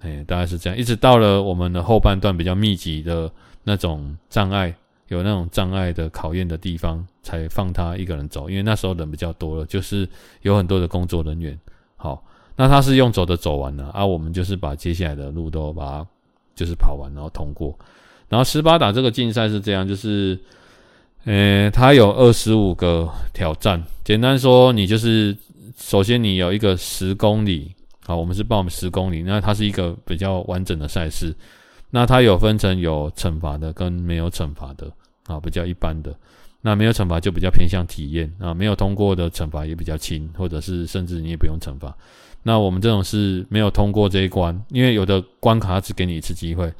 [0.00, 3.30] 诶、欸，大概是这样，一直到了我们的后半段比较密集的
[3.64, 4.74] 那种障碍，
[5.08, 8.48] 有那种障碍的考验的地方，才放他一个人走。
[8.48, 10.08] 因为那时候人比较多了，就是
[10.42, 11.58] 有很多的工作人员。
[11.96, 12.24] 好。
[12.60, 16.06] 那他是用走的走完了，啊，我们就是把接下来的路都把它
[16.56, 17.72] 就是跑完，然后通过。
[18.28, 20.36] 然后斯巴达这个竞赛是这样，就是，
[21.28, 23.84] 呃，它有二十五个挑战。
[24.02, 25.36] 简单说，你就是
[25.76, 27.74] 首先你有一个十公里，
[28.06, 31.36] 好，我们是报我们十公里，那它是一个比较完整的赛事。
[31.90, 34.90] 那它有分成有惩罚的跟没有惩罚的，
[35.26, 36.16] 啊，比较一般的。
[36.62, 41.94] 那没有惩罚就比较偏向体验啊，没有通过的惩罚也比较轻，或者是甚至你也不用惩罚。
[42.42, 46.72] 那我们这种是没有通过这一关，因为有的关卡只给你一次机会，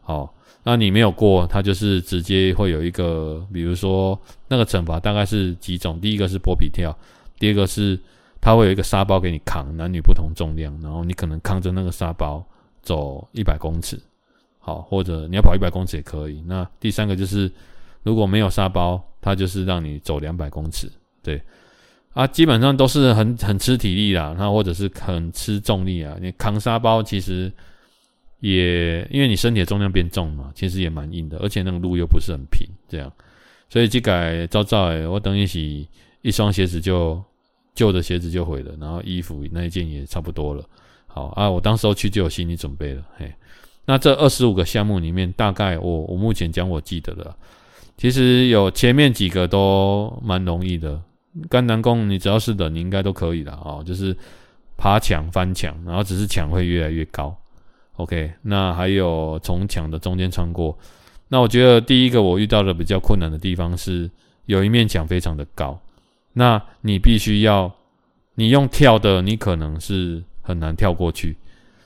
[0.00, 0.32] 好，
[0.68, 6.92] 那你没有过，它就是直接会有一个，比如说那个惩罚大概是几种，第一个是剥皮跳，
[7.38, 7.96] 第二个是
[8.40, 12.44] 它会有一个沙包给你扛，男女不同重量，然后你可能扛着那个沙包
[12.82, 13.96] 走一百公尺，
[14.58, 16.42] 好，或者你要跑一百公尺也可以。
[16.44, 17.48] 那第三个就是
[18.02, 20.90] 如果没有沙包，它就是让你走两百公尺，
[21.22, 21.40] 对。
[22.12, 26.16] 啊，基本上都是很很吃体力啦，那或者是很吃重力啊。
[26.18, 27.52] 你扛沙包其实
[28.40, 33.10] 也因为你身体的重量变重嘛，其实也蛮硬的，而且那个路又不是很平，这样，
[33.68, 35.88] 所以这改照照诶，我等于洗
[36.22, 37.22] 一双鞋子就
[37.74, 40.64] 旧的鞋子就毁了，然后衣服那一件也差不多了。
[41.06, 43.02] 好啊，我当时候去就有心理准备了。
[43.16, 43.32] 嘿，
[43.86, 47.34] 那这二十五个项目里面，大概我我目前讲我记得的，
[47.96, 51.00] 其实有前面几个都蛮容易的。
[51.48, 53.82] 甘南宫，你只要是的，你应该都可以的哦。
[53.86, 54.16] 就是
[54.76, 57.36] 爬墙、翻墙，然后只是墙会越来越高。
[57.96, 60.76] OK，那还有从墙的中间穿过。
[61.28, 64.10] 那我觉得第一个我遇到的比较困难的地方是，
[64.44, 65.80] 有一面墙非常的高，
[66.34, 67.72] 那你必须要
[68.34, 71.36] 你用跳的，你可能是很难跳过去，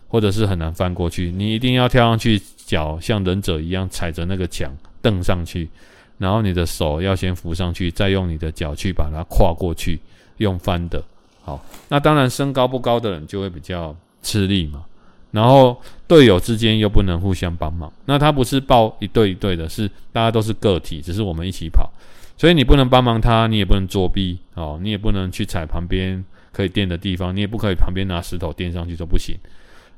[0.08, 1.30] 或者是很难翻过去。
[1.30, 4.70] 你一定要跳上去，脚像忍者一样踩着那个墙
[5.00, 5.70] 蹬上去。
[6.18, 9.98] 然后你的手要先扶上去，再用你的脚去把它跨过去，
[10.36, 11.02] 用翻的。
[11.40, 14.84] 好，那当然身高不高的人就会比较吃力嘛。
[15.30, 21.90] 然后队友之间又不能互相帮忙，那他不是报一队一队的，是大家都是个体，只是我们一起跑，
[22.36, 29.36] 所以你不能帮忙他，你也不能作弊哦，你也不能去踩旁边可以垫的地方，你也不可以旁边拿石头垫上去都不行。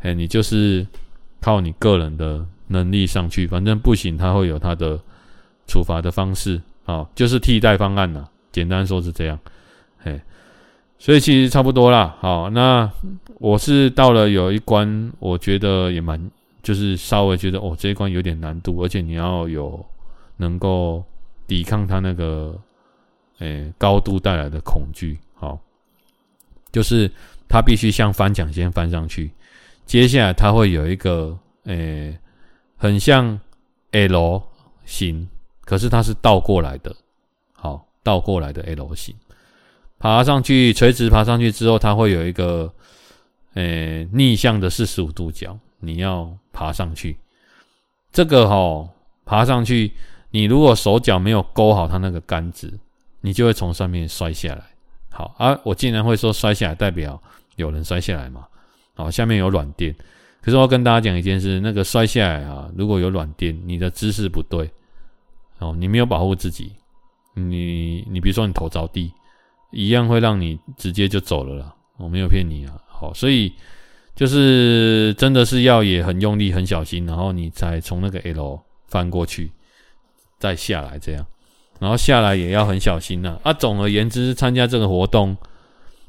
[0.01, 0.87] 哎，你就是
[1.41, 5.01] 靠你个人的能力上去，反正不行，他会有他的。
[5.65, 8.27] 处罚的方式啊，就是替代方案呐。
[8.51, 9.39] 简单说是这样，
[9.97, 10.21] 嘿，
[11.03, 12.17] 所以其实差不多啦。
[12.21, 12.89] 好，那
[13.41, 16.31] 我是到了有一关，我觉得也蛮，
[16.63, 19.85] 就是稍微觉得哦，这一关有点难度，而且你要有
[20.37, 21.03] 能够
[21.45, 22.57] 抵抗它那个，
[23.41, 25.19] 诶，高度带来的恐惧。
[25.35, 25.59] 好，
[26.71, 27.11] 就是
[27.49, 29.33] 它必须像翻墙先翻上去，
[29.85, 32.17] 接下来它会有一个，诶，
[32.77, 33.41] 很像
[33.91, 34.41] L
[34.85, 35.29] 型。
[35.65, 36.95] 可是它是倒过来的，
[37.55, 39.13] 好，倒过来的 L 型，
[40.03, 42.75] 爬上去，垂直爬上去之后，它会有一个
[43.55, 47.17] 呃逆向的四十五度角，你要爬上去。
[48.11, 48.89] 这个齁，
[49.25, 49.93] 爬上去，
[50.33, 52.77] 你如果手脚没有勾好它那个杆子，
[53.21, 54.65] 你就会从上面摔下来。
[55.09, 57.23] 好啊，我竟然会说摔下来，代表
[57.55, 58.45] 有人摔下来嘛？
[58.95, 59.95] 好，下面有软垫。
[60.41, 64.69] 可是我要跟大家讲一件事，那个摔下来啊，如果有软垫，你的姿势不对，
[65.61, 66.73] 哦，你没有保护自己，
[67.35, 69.13] 你你比如说你头着地，
[69.73, 71.75] 一样会让你直接就走了啦。
[71.97, 73.53] 我没有骗你啊，好，所以
[74.15, 79.51] 就是真的是要也很用力、很小心，然后你才从那个 L 翻过去，
[80.39, 81.27] 再下来这样。
[81.79, 83.53] 然后下来也要很小心呐、啊。
[83.53, 85.37] 总而言之，参加这个活动，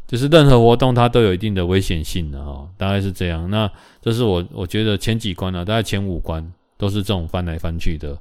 [0.08, 3.50] 就是任何活动它都有一定的危险性的哈，大概是这样。
[3.50, 3.70] 那
[4.02, 6.48] 这是我我觉得前几关啊，大概前五关
[6.78, 8.18] 都是这种翻来翻去的。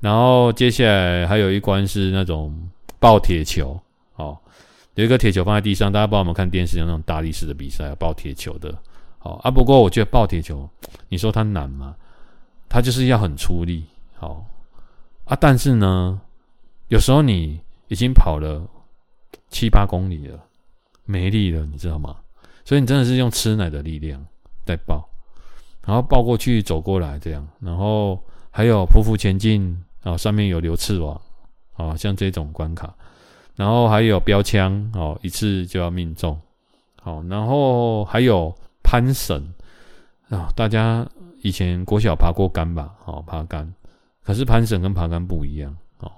[0.00, 2.56] 然后接下来还有一关是那种
[2.98, 3.80] 抱铁球，
[4.98, 8.76] 有一个铁球放在地上，大家帮我们看电视有那种大力士的比赛，抱铁球的。
[9.20, 10.68] 好啊，不过我觉得抱铁球，
[11.08, 11.94] 你说它难吗？
[12.68, 13.84] 它就是要很出力，
[14.16, 14.44] 好
[15.24, 16.20] 啊，但是呢。
[16.88, 18.66] 有时候你已经跑了
[19.50, 20.42] 七八公里了，
[21.04, 22.16] 没力了，你知道吗？
[22.64, 24.24] 所以你真的是用吃奶的力量
[24.64, 25.06] 在抱，
[25.84, 28.18] 然后抱过去走过来这样，然后
[28.50, 31.20] 还有匍匐前进啊，上面有流刺网
[31.76, 32.92] 啊，像这种关卡，
[33.58, 36.40] 然后还有标枪哦，一次就要命中，
[37.02, 39.42] 好，然后还有攀绳
[40.28, 41.04] 啊，大家
[41.42, 42.94] 以前国小爬过杆吧？
[43.04, 43.74] 好，爬杆，
[44.22, 45.76] 可是攀绳跟爬杆不一样。
[45.98, 46.12] 哦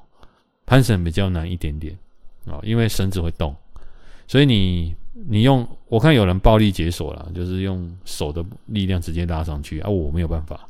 [0.67, 1.97] 攀绳比较难一点点
[2.47, 3.57] 啊，因为绳子会动，
[4.29, 10.69] 所以你你用我看有人暴力解锁了，就是用手的力量直接拉上去啊，我没有办法，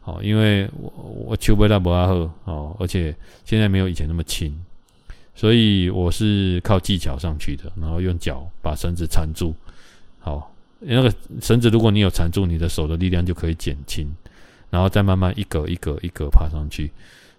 [0.00, 0.92] 好，因为我
[1.28, 4.52] 我丘贝拉博阿赫哦，而且现在没有以前那么轻，
[5.40, 9.54] 所以我是靠技巧上去的，然后用脚把绳子缠住，
[10.18, 14.06] 好，那个绳子如果你有缠住，你的手的力量就可以减轻，
[14.68, 16.90] 然后再慢慢一格一格一格爬上去。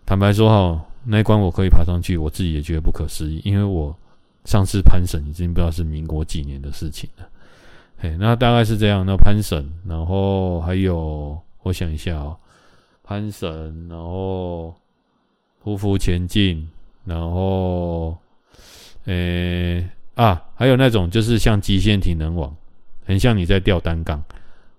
[0.03, 0.85] 坦白说哈。
[1.03, 3.95] 那一关我可以爬上去，我自己也觉得不可思议，因为我
[4.45, 7.27] 上次攀绳已经不知道是民国几年的事情了。
[7.97, 9.03] 嘿，那大概是这样。
[9.03, 12.37] 那攀绳，然后还有，我想一下哦，
[13.03, 14.75] 攀绳，然后
[15.63, 16.69] 匍匐前进，
[17.05, 18.17] 然后，
[19.05, 22.55] 诶啊，还有那种就是像极限体能网，
[23.05, 24.23] 很像你在吊单杠。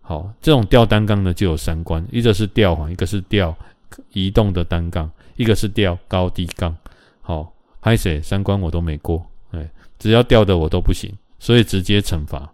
[0.01, 3.57] 好，这种吊单杠的就有三关，一个是吊环，一个是吊
[4.13, 5.11] 移动的单杠。
[5.37, 6.77] 一个是吊高低杠，
[7.23, 9.67] 好，拍谁三关我都没过，哎，
[9.99, 12.53] 只要吊的我都不行，所以直接惩罚。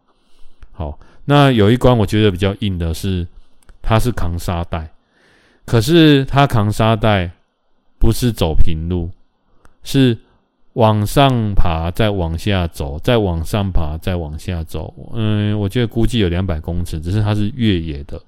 [0.71, 3.27] 好，那有一关我觉得比较硬的是，
[3.83, 4.93] 他是扛沙袋，
[5.67, 7.33] 可是他扛沙袋
[7.99, 9.11] 不是走平路，
[9.89, 10.19] 是
[10.75, 18.21] 往上爬再往下走，再往上爬再往下走，嗯，我觉得估计有两百公尺，只是它是越野的，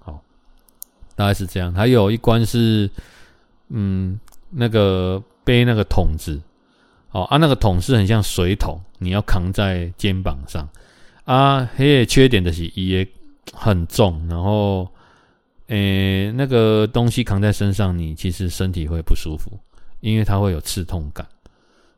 [0.00, 0.20] 好，
[1.14, 1.72] 大概是这样。
[1.72, 2.90] 还有一关是。
[3.72, 4.18] 嗯，
[4.50, 6.40] 那个背那个桶子，
[7.12, 10.68] 哦啊，那个桶是很像水桶，你要扛在肩膀上
[11.24, 11.70] 啊。
[11.76, 13.06] 嘿，缺点的是也
[13.52, 14.88] 很重，然后，
[15.68, 19.52] 诶，那个东西扛在身上，你其实身体会不舒服，
[20.00, 21.26] 因为它会有刺痛感。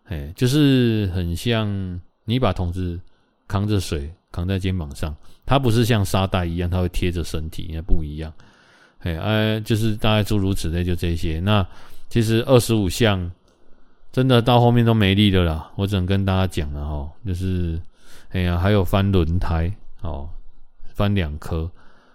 [0.05, 3.01] 哎，就是很像你把桶子
[3.49, 5.15] 扛着水扛在肩膀上，
[5.47, 8.33] 它不是像沙袋一样，它会贴着身体，也不一样。
[8.99, 11.41] 哎，哎，就是大概诸如此类，就这些。
[11.41, 11.67] 那
[12.09, 13.31] 其实二十五项
[14.11, 15.73] 真的到后面都没力了啦。
[15.77, 17.81] 我只能跟大家讲了哈，就是
[18.31, 20.29] 哎呀，还有翻轮胎哦，
[20.95, 21.71] 翻两颗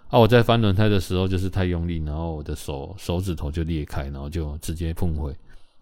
[0.08, 0.18] 啊。
[0.18, 5.34] 我在翻轮胎的时候就是太用力，然后我的手手指头就裂开，然后就直接碰毁。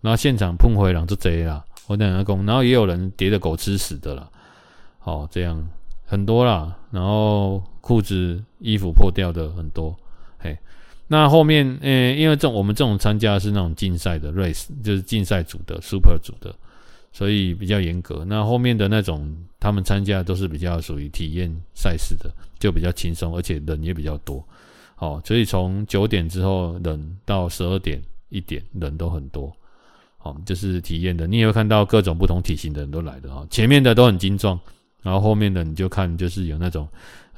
[0.07, 2.47] 然后现场碰回两只贼啦，我等下讲。
[2.47, 4.31] 然后也有人叠着狗吃屎的啦，
[5.01, 5.69] 好，这样
[6.05, 6.79] 很多啦。
[6.93, 9.97] 然后裤子衣服破掉的很多，
[10.39, 10.57] 嘿。
[11.09, 16.55] 那后面，呃、因为这我们这种参加是那种竞赛的 race，就是竞赛组的 super 组的，
[17.13, 18.25] 所以比较严格。
[18.29, 24.41] 那后面的那种，他们参加都是比较属于体验赛事的，就比较轻松，而且人也比较多。
[24.95, 29.53] 好，所以从九点之后人到十二点一点人都很多。
[30.27, 33.47] 好，就是体验的，你也会看到各种不同体型的人都来的哈。
[33.51, 34.59] 前面的都很精壮，
[35.03, 36.89] 然后后面的你就看就是有那种。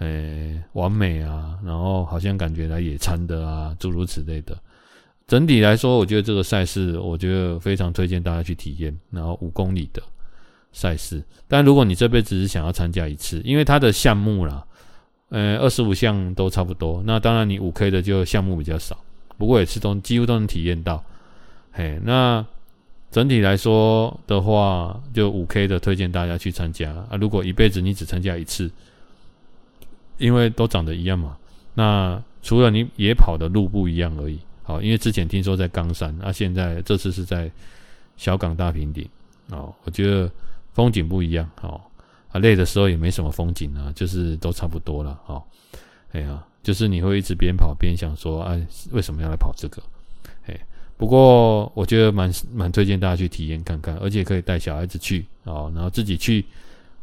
[0.00, 4.56] 诶、完美啊，然后好像感觉来野餐的啊，诸如此类的。
[5.26, 8.96] 整体来说，我觉得这个赛事，我觉得非常推荐大家去体验。
[9.10, 10.00] 然后五公里的
[10.72, 14.64] 赛事，但如果你这辈子只是想要参加一次，因为它的项目啦，
[15.30, 17.02] 呃，二十五项都差不多。
[17.04, 18.96] 那当然，你五 K 的就项目比较少，
[19.36, 21.02] 不过也是都几乎都能体验到。
[21.72, 22.46] 嘿，那
[23.10, 27.16] 整体来说的话，就五 K 的推荐大家去参加啊。
[27.18, 28.70] 如果一辈子你只参加一次，
[30.18, 31.36] 因为都长得一样嘛，
[31.74, 34.38] 那除了你也跑的路不一样而已。
[34.62, 37.50] 好，因为之前听说在冈山，啊，现在这次是在
[38.18, 39.08] 小港大平顶。
[39.50, 40.30] 哦，我觉得
[40.74, 41.48] 风景不一样。
[41.62, 41.80] 哦，
[42.30, 45.18] 啊，累的时候也没什么风景啊，就是都差不多了。
[45.26, 45.42] 哦，
[46.12, 49.82] 哎呀，就是你会一直边跑边想说，哎，为什么要来跑这个？
[50.98, 56.44] 不过我觉得蛮蛮推荐大家去体验看看，而且可以带小孩子去啊，然后自己去，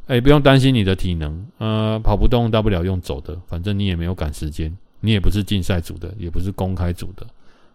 [0.07, 7.25] 哎，不用担心你的体能，呃，跑不动大不了用走的，反正你也没有赶时间，你也不是竞赛组的，也不是公开组的，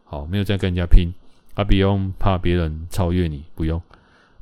[0.05, 1.09] 好，没有在跟人家拼，
[1.55, 3.81] 啊，不用怕别人超越你，不用，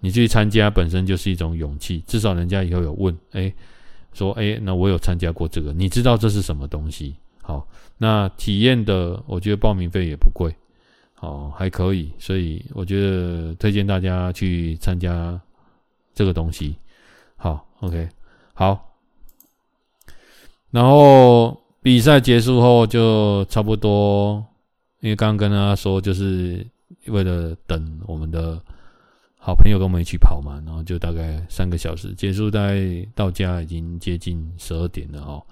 [0.01, 3.55] 你去参加本身就是一种勇气，至少人家以后有问，哎，
[4.13, 7.15] 说，哎，那我有参加过这个，你知道这是什么东西？
[7.41, 7.69] 好，
[7.99, 10.53] 那体验的，我觉得报名费也不贵。
[11.21, 15.41] 哦，还可以，所以我觉得推荐大家去参加
[16.15, 16.77] 这个东西。
[17.37, 18.09] 好，OK，
[18.55, 18.97] 好。
[20.71, 24.45] 然后比赛结束后就差不多，
[25.01, 26.65] 因为刚刚跟大家说，就是
[27.07, 28.63] 为了等我们的
[29.39, 35.43] 好朋友跟我们一起跑嘛，然后就大概三个小时结束，在到家已经接近十二点了哦，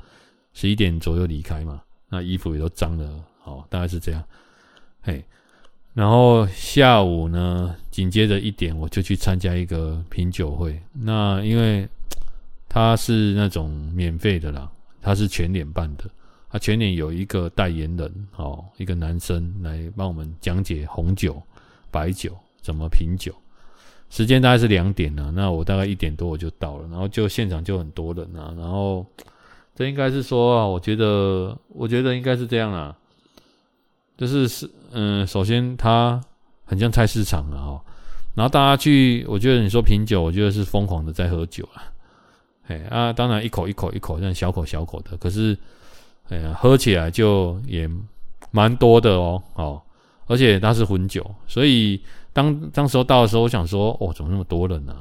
[0.52, 4.22] 十一点左右离开嘛，那衣服也都脏了，好，大概是这样，
[5.02, 5.24] 嘿。
[5.96, 10.78] 然后下午呢，紧接着一点我就去参加一个品酒会。
[10.92, 11.88] 那因为
[12.68, 14.70] 他是那种免费的啦，
[15.00, 16.04] 他是全脸办的。
[16.50, 21.42] 他全脸有一个代言人哦，一个男生来帮我们讲解红酒、
[21.90, 23.34] 白酒怎么品酒。
[24.10, 28.52] 时间大概是两点了，那我大概一点多我就到了，然后就现场就很多人啊。
[28.58, 29.06] 然后
[29.74, 32.94] 这应该是说啊，我觉得我觉得应该是这样啊。
[34.16, 36.20] 就是是嗯，首先它
[36.64, 37.80] 很像菜市场啊，哦，
[38.34, 41.84] 然后大家去，我觉得你说品酒，我觉得是疯狂的在喝酒啊，
[42.68, 45.56] 哎啊，当然一口一口一口这样小口小口的，可是
[46.30, 47.88] 哎呀，喝起来就也
[48.50, 49.82] 蛮多的哦，哦，
[50.26, 52.00] 而且它是混酒，所以
[52.32, 54.96] 当当时候到的时候，我想说，哦，怎么那么多人呢，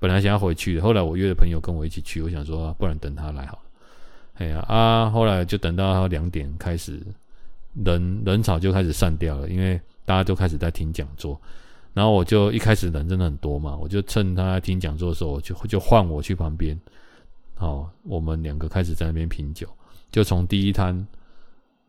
[0.00, 3.62] 本来想要回去的，后来我约了朋友跟我一起去，我想说，不然等他来好了，
[4.38, 7.00] 哎呀啊，后来就等到两点开始。
[7.84, 11.40] 人人潮就开始散掉了，因为大家都开始在听讲座，
[11.92, 16.78] 然后我就一开始人真的很多嘛，我就趁他在听讲座的时候，我就就换我去旁边，
[17.54, 19.66] 好，我们两个开始在那边品酒，
[20.12, 21.06] 就从第一摊，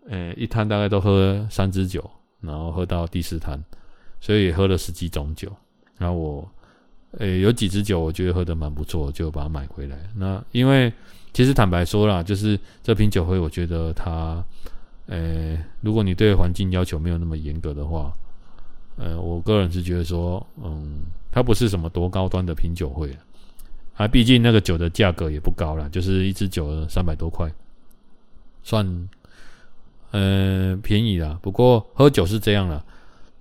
[0.10, 2.10] 呃，一摊大概都喝三支酒，
[2.42, 3.64] 然后喝到第四摊，
[4.20, 5.52] 所以也喝了十几种酒，
[5.98, 6.50] 然后我，
[7.20, 9.98] 呃，有几支酒我觉得喝得蛮不错，就把它买回来。
[10.16, 10.92] 那因为
[11.32, 14.44] 其实坦白说啦，就是这瓶酒会，我觉得它。
[15.08, 18.12] 呃，如果你对环境要求没有那么严格的话，
[18.98, 21.02] 呃，我个人是觉得说，嗯，
[21.32, 23.16] 它不是什么多高端的品酒会
[23.96, 27.48] 啊，毕竟那个酒的价格也不高啦，就是一支酒三百多块，
[28.64, 29.10] 算
[30.10, 31.38] 呃便宜啦。
[31.40, 32.84] 不过喝酒是这样啦，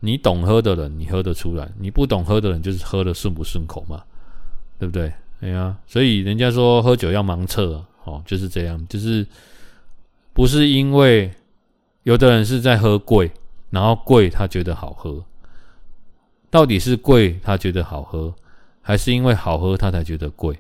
[0.01, 4.03] 你懂喝的人你喝得出来，你不懂喝的人就是喝的顺不顺口嘛，
[4.79, 5.11] 对不对？
[5.41, 9.27] 哎呀，所以人家说喝酒要盲测哦，就是这样，就是
[10.35, 11.33] 不是因为。
[12.05, 13.31] 有的人是在喝贵，
[13.71, 15.25] 然后贵他觉得好喝，
[16.51, 18.33] 到底是贵他觉得好喝，
[18.81, 20.57] 还是因为好喝他才觉得贵？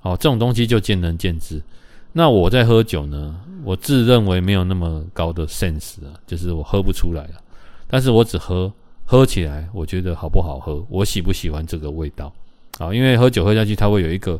[0.00, 1.62] 好，这种东西就见仁见智。
[2.12, 7.38] 那我在喝酒呢，我自认为没有那么高的 sense 啊，就是我喝不出来啊。
[7.86, 8.72] 但是我只喝
[9.04, 12.32] 喝起来，我觉得好不好喝，我喜不喜欢这个味道
[12.78, 12.92] 啊？
[12.92, 14.36] 因为喝酒喝下去，它会有一个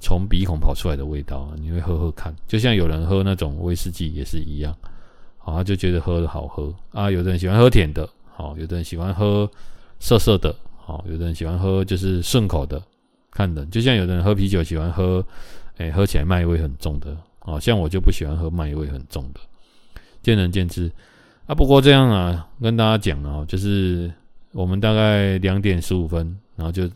[0.00, 4.76] 从鼻孔跑出来的味道，你会喝喝看，就像有人喝那种威士忌也是一样。
[5.44, 7.10] 啊，就觉得喝的好喝啊。
[7.10, 9.48] 有的人喜欢喝甜的，好，有的人喜欢喝
[10.00, 12.82] 涩涩的，好，有的人喜欢喝就是顺口的。
[13.30, 15.24] 看人，就像有的人喝啤酒喜欢喝，
[15.78, 19.40] 哎、喝起来麦味很重的，好像我就不喜欢喝麦味很重的，
[20.22, 20.88] 见仁见智
[21.46, 21.54] 啊。
[21.54, 24.08] 不过这样啊，跟大家讲啊，就是
[24.52, 26.88] 我们大概两点十五分，然后就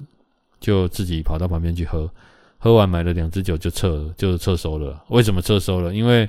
[0.60, 2.08] 就自己跑到旁边去喝，
[2.56, 5.02] 喝完买了两支酒就撤，就撤收了。
[5.08, 5.92] 为什么撤收了？
[5.92, 6.28] 因为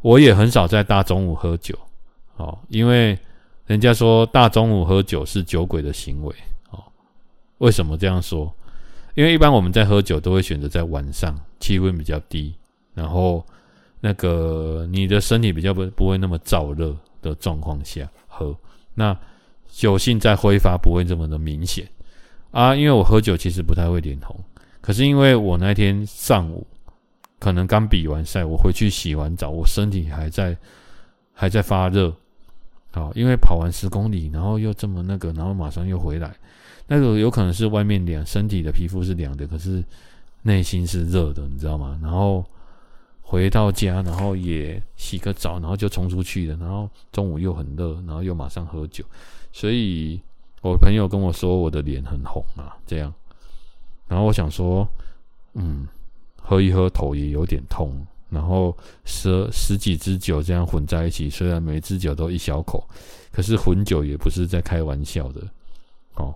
[0.00, 1.76] 我也很少在大中午喝酒，
[2.36, 3.18] 哦，因为
[3.66, 6.34] 人家说大中午喝酒是酒鬼的行为，
[6.70, 6.82] 哦，
[7.58, 8.52] 为什么这样说？
[9.14, 12.54] 因为一般我们在喝酒都会选择在晚上，气温比较低，
[12.94, 13.44] 然后
[14.00, 18.56] 那个你的身体比较不不会那么燥热的状况下喝，
[18.94, 19.16] 那
[19.68, 21.84] 酒性在挥发不会这么的明显
[22.52, 22.74] 啊。
[22.76, 24.38] 因为我喝酒其实不太会脸红，
[24.80, 26.64] 可是因为我那天上午。
[27.38, 30.56] 可能刚比完赛，我回去洗完澡，我身体还在
[31.32, 32.12] 还在发热，
[32.92, 36.34] 好，因为跑完十公里，然后又这么那个，然后马上又回来，
[36.86, 39.84] 那个有可能是外面凉，身体的皮肤是凉的，可是
[40.42, 41.98] 内心是热的，你知道吗？
[42.02, 42.44] 然后
[43.22, 49.04] 回到家，然后也洗个澡，然后就冲出去了，然后中午又很热，然后又马上喝酒，
[49.52, 50.20] 所以
[50.62, 53.12] 我朋友跟我说我的脸很红啊，这样，
[54.08, 54.88] 然后我想说，
[55.54, 55.86] 嗯，
[56.48, 57.94] 喝一喝头也有点痛。
[58.30, 62.82] 然后十十几支酒这样混在一起，虽然每支酒都一小口，
[63.30, 65.42] 可是混酒也不是在开玩笑的，
[66.14, 66.34] 哦。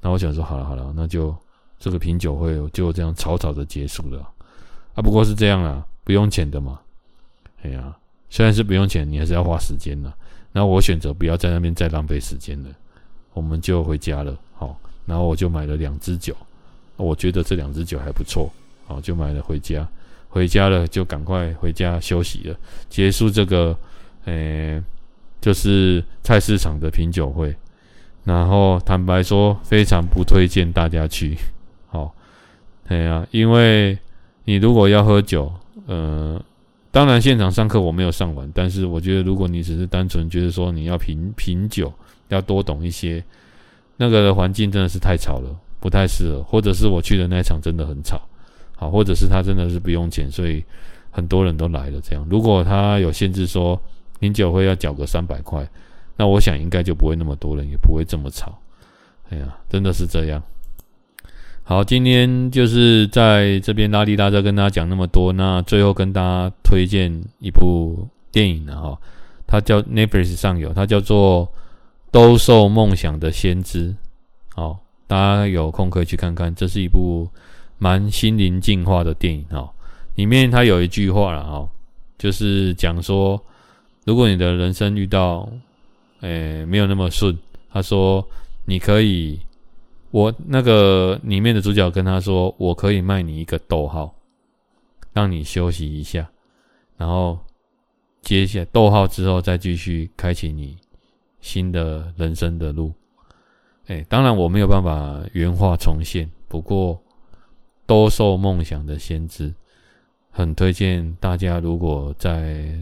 [0.00, 1.34] 那我想说，好了好了，那就
[1.78, 4.20] 这个品酒会就这样草草的结束了。
[4.94, 6.80] 啊，不过是这样啊，不用钱的嘛。
[7.62, 7.96] 哎呀，
[8.30, 10.12] 虽然是不用钱，你还是要花时间的。
[10.52, 12.68] 那我选择不要在那边再浪费时间了，
[13.32, 14.38] 我们就回家了。
[14.52, 16.36] 好，然后我就买了两支酒，
[16.96, 18.48] 我觉得这两支酒还不错，
[18.86, 19.86] 好，就买了回家。
[20.28, 22.56] 回家了就赶快回家休息了，
[22.88, 23.78] 结束这个，
[24.24, 24.82] 诶、
[25.40, 27.54] 就是菜市场的品酒会。
[28.24, 31.36] 然后坦白说，非常不推荐大家去。
[31.86, 32.12] 好，
[32.88, 33.96] 对啊，因为
[34.44, 35.52] 你如果要喝酒，
[35.86, 36.42] 呃，
[36.90, 41.92] 当然现场上课我没有上完，但是我觉得如果你只是单纯觉得说你要品品酒，
[42.26, 43.22] 要多懂一些，
[43.98, 46.42] 那个环境真的是太吵了，不太适合。
[46.42, 48.20] 或者是我去的那一场真的很吵。
[48.76, 50.64] 好，或者是他真的是不用钱，所以
[51.10, 52.00] 很多人都来了。
[52.00, 53.80] 这样，如果他有限制说
[54.18, 55.66] 品酒会要缴个三百块，
[56.16, 58.58] 那我想应该就不会那么多人，也不会这么吵。
[59.30, 60.42] 哎呀，真的是这样。
[61.62, 68.98] 好，今天就是在这边拉里拉杂跟大家讲那么多，那最后跟大家推荐一部电影了哈，
[69.46, 71.46] 它叫 Netflix 上有，它叫做
[72.10, 73.90] 《兜售梦想的先知》。
[74.54, 77.30] 好，大家有空可以去看看，这是一部。
[77.84, 79.68] 蛮心灵净化的电影哦，
[80.14, 81.68] 里面它有一句话了哦，
[82.16, 83.38] 就是讲说，
[84.06, 85.46] 如果你的人生遇到，
[86.22, 87.38] 诶没有那么顺，
[87.70, 88.26] 他说
[88.64, 89.38] 你可以，
[90.12, 94.14] 我那个里面的主角跟他说，我可以卖你一个逗号，
[95.12, 96.26] 让你休息一下，
[96.96, 97.38] 然后
[98.22, 100.78] 接下逗号之后再继续开启你
[101.42, 102.94] 新的人生的路。
[103.88, 106.98] 诶，当然我没有办法原话重现，不过。
[107.86, 109.52] 兜售梦想的先知，
[110.30, 111.58] 很推荐大家。
[111.58, 112.40] 如果在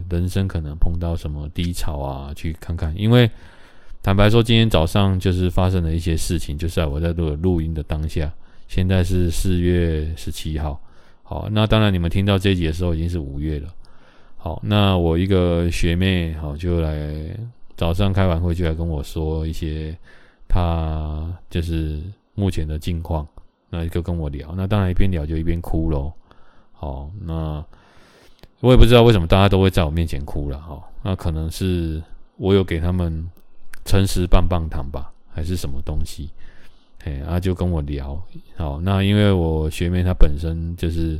[0.09, 2.93] 人生可能碰到什么低潮啊，去看看。
[2.97, 3.29] 因为
[4.01, 8.31] 坦白说，今天早上就是发生了一些事情，就是在我在录录音的当下。
[8.67, 10.81] 现在是四月十七号，
[11.21, 13.69] 好，那当然你们听到这集的时候已经是五月了。
[14.37, 17.37] 好，那我一个学妹，好，就来
[17.77, 19.95] 早上开完会就来跟我说一些
[20.47, 22.01] 她就是
[22.33, 23.27] 目前的近况。
[23.73, 26.13] 那就跟我聊，那当然一边聊就一边哭咯。
[26.73, 27.65] 好，那
[28.59, 30.59] 我也不知道为什么大家都会在我面前哭了。
[30.59, 31.99] 哈，那可能是
[32.37, 33.27] 我有给他们
[33.83, 36.29] 诚实棒棒糖吧，还是什么东西？
[37.03, 38.21] 哎，啊，就跟我聊。
[38.55, 41.19] 好，那因为我学妹她本身就是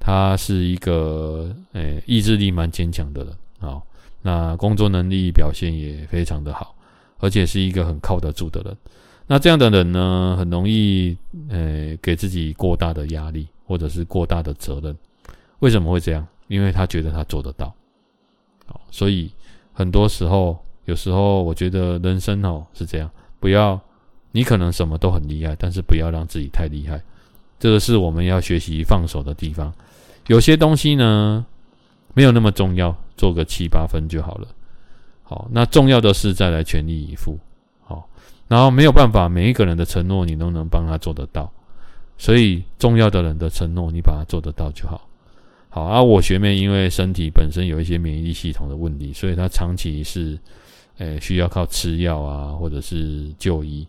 [0.00, 3.34] 她是一个诶意志力蛮坚强的人。
[3.58, 3.86] 好，
[4.22, 6.74] 那工作能力表现也非常的好，
[7.18, 8.74] 而且是一个很靠得住的人。
[9.26, 11.16] 那这样的人呢，很容易，
[11.48, 14.96] 呃，给自己过大的压力，或者是过大的责任。
[15.60, 16.26] 为什么会这样？
[16.48, 17.74] 因为他觉得他做得到。
[18.66, 19.30] 好，所以
[19.72, 23.10] 很多时候，有时候我觉得人生哦是这样，
[23.40, 23.80] 不要，
[24.32, 27.02] 你可能什么都很厉害，但是不要让自己太厉害。
[27.58, 29.72] 这个是我们要学习放手的地方。
[30.26, 31.46] 有些东西呢，
[32.12, 34.48] 没有那么重要，做个七八分就好了。
[35.22, 37.38] 好，那重要的是再来全力以赴。
[37.82, 38.06] 好
[38.48, 41.50] 然后没有办法，每一个人的承诺你都能帮他做得到，
[42.18, 45.08] 所以重要的人的承诺你把它做得到就好。
[45.70, 50.38] 好，啊、我学妹因为身体本身有一些免疫力系统的问题，所以她长期是，
[50.98, 53.84] 诶需要靠吃药啊，或者是就医。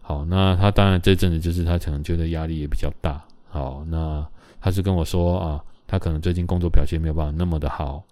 [0.00, 3.20] 好，那她当然这阵子就是她可能觉得压力也比较大。
[3.48, 4.24] 好，那
[4.60, 8.04] 她是跟我说啊，她可能最近工作表现没有办法那么的好。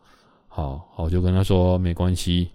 [0.48, 2.48] 好，我就跟她说没关系。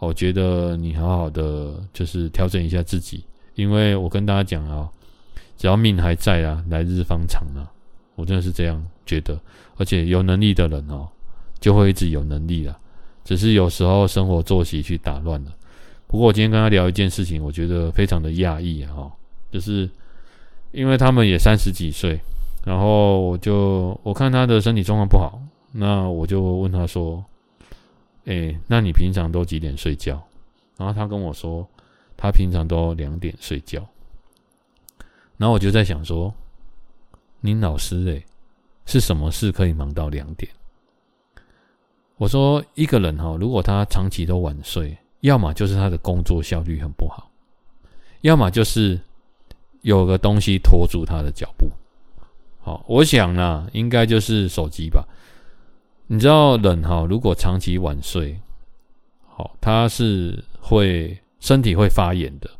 [0.00, 3.22] 我觉得你好好的，就是调整一下自己，
[3.54, 4.88] 因为我跟大家讲啊，
[5.58, 7.68] 只要命还在啊，来日方长啊，
[8.14, 9.38] 我真的是这样觉得。
[9.76, 11.06] 而且有能力的人哦，
[11.60, 12.78] 就会一直有能力了，
[13.24, 15.52] 只是有时候生活作息去打乱了。
[16.06, 19.12] 不过我今天跟他聊一件事情，我觉得非常的讶异啊，
[19.52, 19.88] 就是
[20.72, 22.18] 因为他们也三十几岁，
[22.64, 25.38] 然后我就我看他的身体状况不好，
[25.72, 27.22] 那我就问他说。
[28.30, 30.22] 诶、那你平常都几点睡觉？
[30.76, 31.68] 然后他跟我说，
[32.16, 33.84] 他平常都两点睡觉。
[35.36, 36.32] 然后我就在想说，
[37.40, 38.24] 你老师诶、
[38.86, 40.48] 是什么事可以忙到两点？
[42.18, 47.28] 我说一个人哈，如果他长期都晚睡，要么就是他的工作效率很不好，
[48.20, 49.00] 要么就是
[49.80, 51.68] 有个东西拖住他的脚步。
[52.60, 55.04] 好，我想呢，应该就是手机吧。
[56.12, 58.36] 你知道人哈，如果长期晚睡，
[59.28, 62.50] 好，他是会身体会发炎的。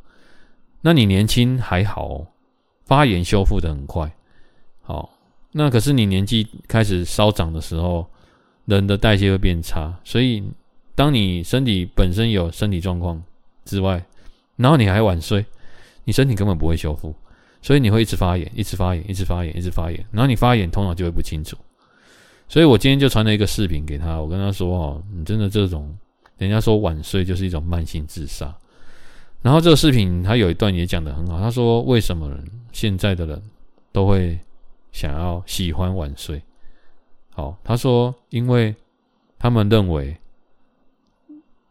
[0.83, 2.27] 那你年轻还好，
[2.85, 4.15] 发炎修复的很快。
[4.83, 5.11] 好，
[5.51, 8.07] 那可是你年纪开始稍长的时候，
[8.67, 9.99] 人的代谢会变差。
[10.05, 10.45] 所以，
[10.95, 13.21] 当你身体本身有身体状况
[13.65, 14.07] 之外，
[14.55, 15.45] 然后你还晚睡，
[16.05, 17.13] 你身体根本不会修复。
[17.61, 21.57] 所以你会一直发炎，一直发炎，一直发炎，一直发炎，然后你发炎头脑就会不清楚。
[22.51, 25.97] 所以我今天就传了一个视频给他，我跟他说：“哦，你真的这种，
[26.37, 28.53] 人家说晚睡就是一种慢性自杀。”
[29.41, 32.29] 然后这个视频他有一段也讲得很好，他说：“为什么
[32.73, 33.41] 现在的人
[33.93, 34.37] 都会
[34.91, 36.43] 想要喜欢晚睡？”
[37.31, 38.75] 好，他说：“因为
[39.39, 40.17] 他们认为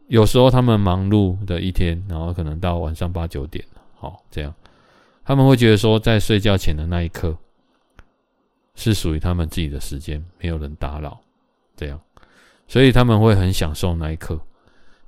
[0.08, 3.62] 有时候他们忙碌的一天，然后可能到晚上八九点，
[3.98, 4.54] 好这样。”
[5.26, 7.36] 他们会觉得说，在睡觉前的那一刻
[8.80, 11.20] 是属于他们自己的时间，没有人打扰，
[11.76, 12.00] 这样，
[12.66, 14.40] 所以他们会很享受那一刻，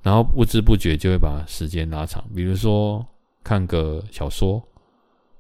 [0.03, 2.23] 然后不知不觉就会把时间拉长。
[2.35, 3.05] 比如说
[3.43, 4.63] 看个小说，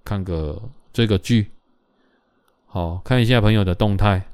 [0.03, 0.61] 看个
[0.95, 1.51] 追个剧，
[2.66, 4.24] 好，看一下朋友的动态，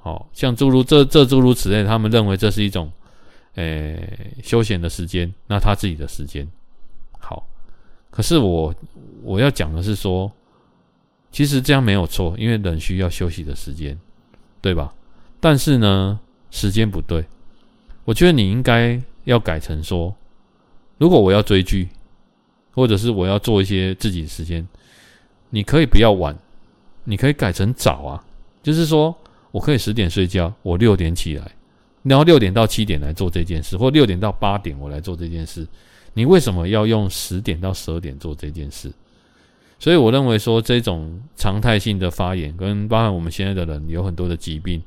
[0.00, 2.92] 好，像诸如这这诸如此类，他们认为这是一种，
[3.54, 6.46] 诶，休闲的时间，那他自己的时间，
[7.18, 7.44] 好。
[8.10, 8.74] 可是我
[9.22, 10.32] 我要讲的是说，
[11.30, 13.98] 其实这样没有错，因为人需要休息的时间，
[14.60, 14.92] 对吧？
[15.40, 16.18] 但是呢，
[16.50, 17.24] 时间不对。
[18.04, 20.14] 我觉得你应该要改成说，
[20.96, 21.88] 如果我要追剧，
[22.72, 24.66] 或者是我要做一些自己的时间，
[25.50, 26.36] 你可以不要晚，
[27.04, 28.24] 你可以改成早啊。
[28.62, 29.14] 就是说
[29.50, 31.52] 我可以十点睡觉，我六点起来，
[32.02, 35.66] 然后六点到七点来做这件事，或六点到八点我来做这件事。
[36.14, 38.90] 你为什么要用十点到十二点做这件事？
[39.78, 44.82] 所以我认为说，这种常态性的发炎，跟包含我们现在的人有很多的疾病，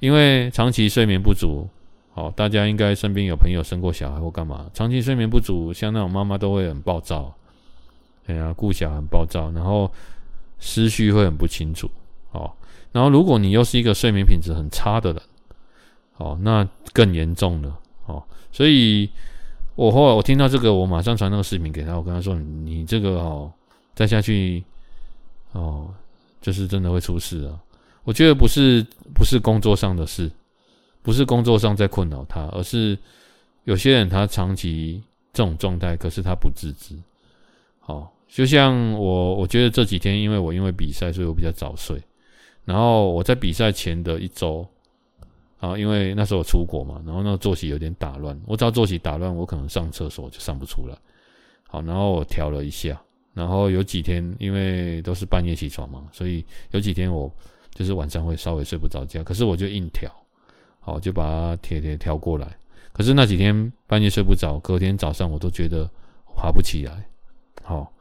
[0.00, 1.68] 因为长期睡眠不足。
[2.12, 7.34] 好，大家应该身边有朋友生过小孩或干嘛，长期睡眠不足，像那种妈妈都会很暴躁，
[8.26, 9.90] 哎呀，顾小孩很暴躁，然后
[10.58, 11.90] 思绪会很不清楚。
[12.30, 12.56] 好，
[12.92, 15.22] 然后如果你又是一个睡眠品质很差的人，
[16.12, 17.78] 好，那更严重了。
[18.04, 19.08] 好，所以。
[19.76, 21.96] 我后来我听到这个，我马上传那个视频给他。
[21.96, 22.32] 我跟他说
[22.62, 23.50] ：“你这个哦，
[23.94, 24.62] 再下去
[25.52, 25.92] 哦，
[26.40, 27.60] 就是真的会出事啊！”
[28.04, 28.84] 我觉得不是
[29.14, 30.30] 不是工作上的事，
[31.02, 32.98] 不是工作上在困扰他，而是
[33.64, 36.94] 有些人他长期这种状态，可是他不自知。
[37.80, 42.02] 好，就像我，我觉得这几天因为我因为比赛，所以我比较早睡。
[42.64, 44.66] 然后我在比赛前的一周。
[45.60, 50.98] 啊，因为那时候我出国嘛，然后那个作息有点打乱，我只要作息打乱，我可能上厕所就上不出来。
[51.68, 53.00] 好，然后我调了一下，
[53.34, 57.30] 然后有几天因为都是半夜起床嘛，所以有几天我
[57.74, 60.10] 就是晚上会稍微睡不着觉，可是我就硬调，
[60.80, 62.56] 好，就把它调调调过来。
[62.92, 65.90] 可是那几天半夜睡不着，隔天早上我都觉得
[66.36, 67.04] 爬不起来。
[67.62, 67.92] 好，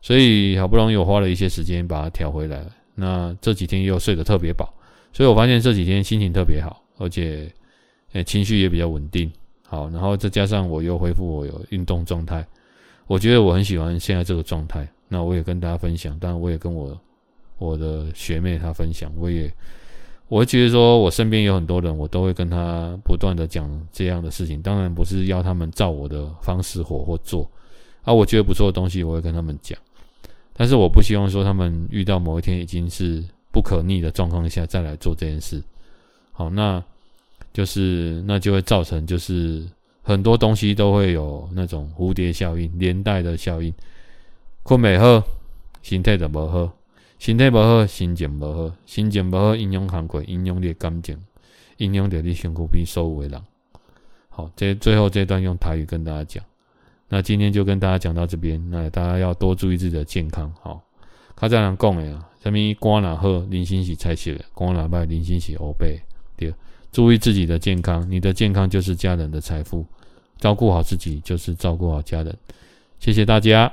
[0.00, 2.64] 所以好不容易我花了一些时间把它调回来，
[2.94, 4.72] 那这几天又睡得特别饱，
[5.12, 6.80] 所以我发现这几天心情特别好。
[6.98, 7.50] 而且，
[8.12, 9.32] 诶，情绪也比较稳定。
[9.66, 12.46] 好，然后再加上我又恢复我有运动状态，
[13.12, 14.88] 我觉得我很喜欢现在这个状态。
[15.06, 16.98] 那我也跟大家分享，当然我也跟我
[17.58, 19.12] 我的学妹她分享。
[19.18, 19.52] 我也，
[20.28, 24.62] 我觉得说，我身边有很多人，我都会跟他不断的讲这样的事情。
[24.62, 27.46] 当然不是要他们照我的方式活或做，
[28.00, 29.78] 啊，我觉得不错的东西，我会跟他们讲。
[30.54, 35.62] 但是我不希望说他们遇到某一天已经是不可逆的状况下再来做这件事。
[36.32, 36.82] 好，那
[37.52, 39.68] 就是那就会造成，就是
[40.02, 43.72] 很多东西都会有那种蝴蝶效应、连带的效应。
[44.64, 45.24] 困不好，
[45.82, 46.68] 身体就不好；
[47.18, 51.18] 身体不好，心情不好；心情不好，影响行为，影响你的感情，
[51.78, 53.42] 影响着你身躯边所有的人。
[54.28, 56.44] 好，这最后这段用台语跟大家讲。
[57.08, 60.52] 那今天就跟大家讲到这边，那大家要多注意自己的健康。
[60.60, 60.82] 好，
[61.36, 66.02] 较早人讲的啊，什么肝若好，人生是彩色的；肝若歹，人生是黑白。
[66.36, 66.54] 对
[66.92, 69.84] 注意自己的健康，你的健康就是家人的财富，
[70.38, 72.36] 照顾好自己就是照顾好家人。
[73.00, 73.72] 谢谢大家。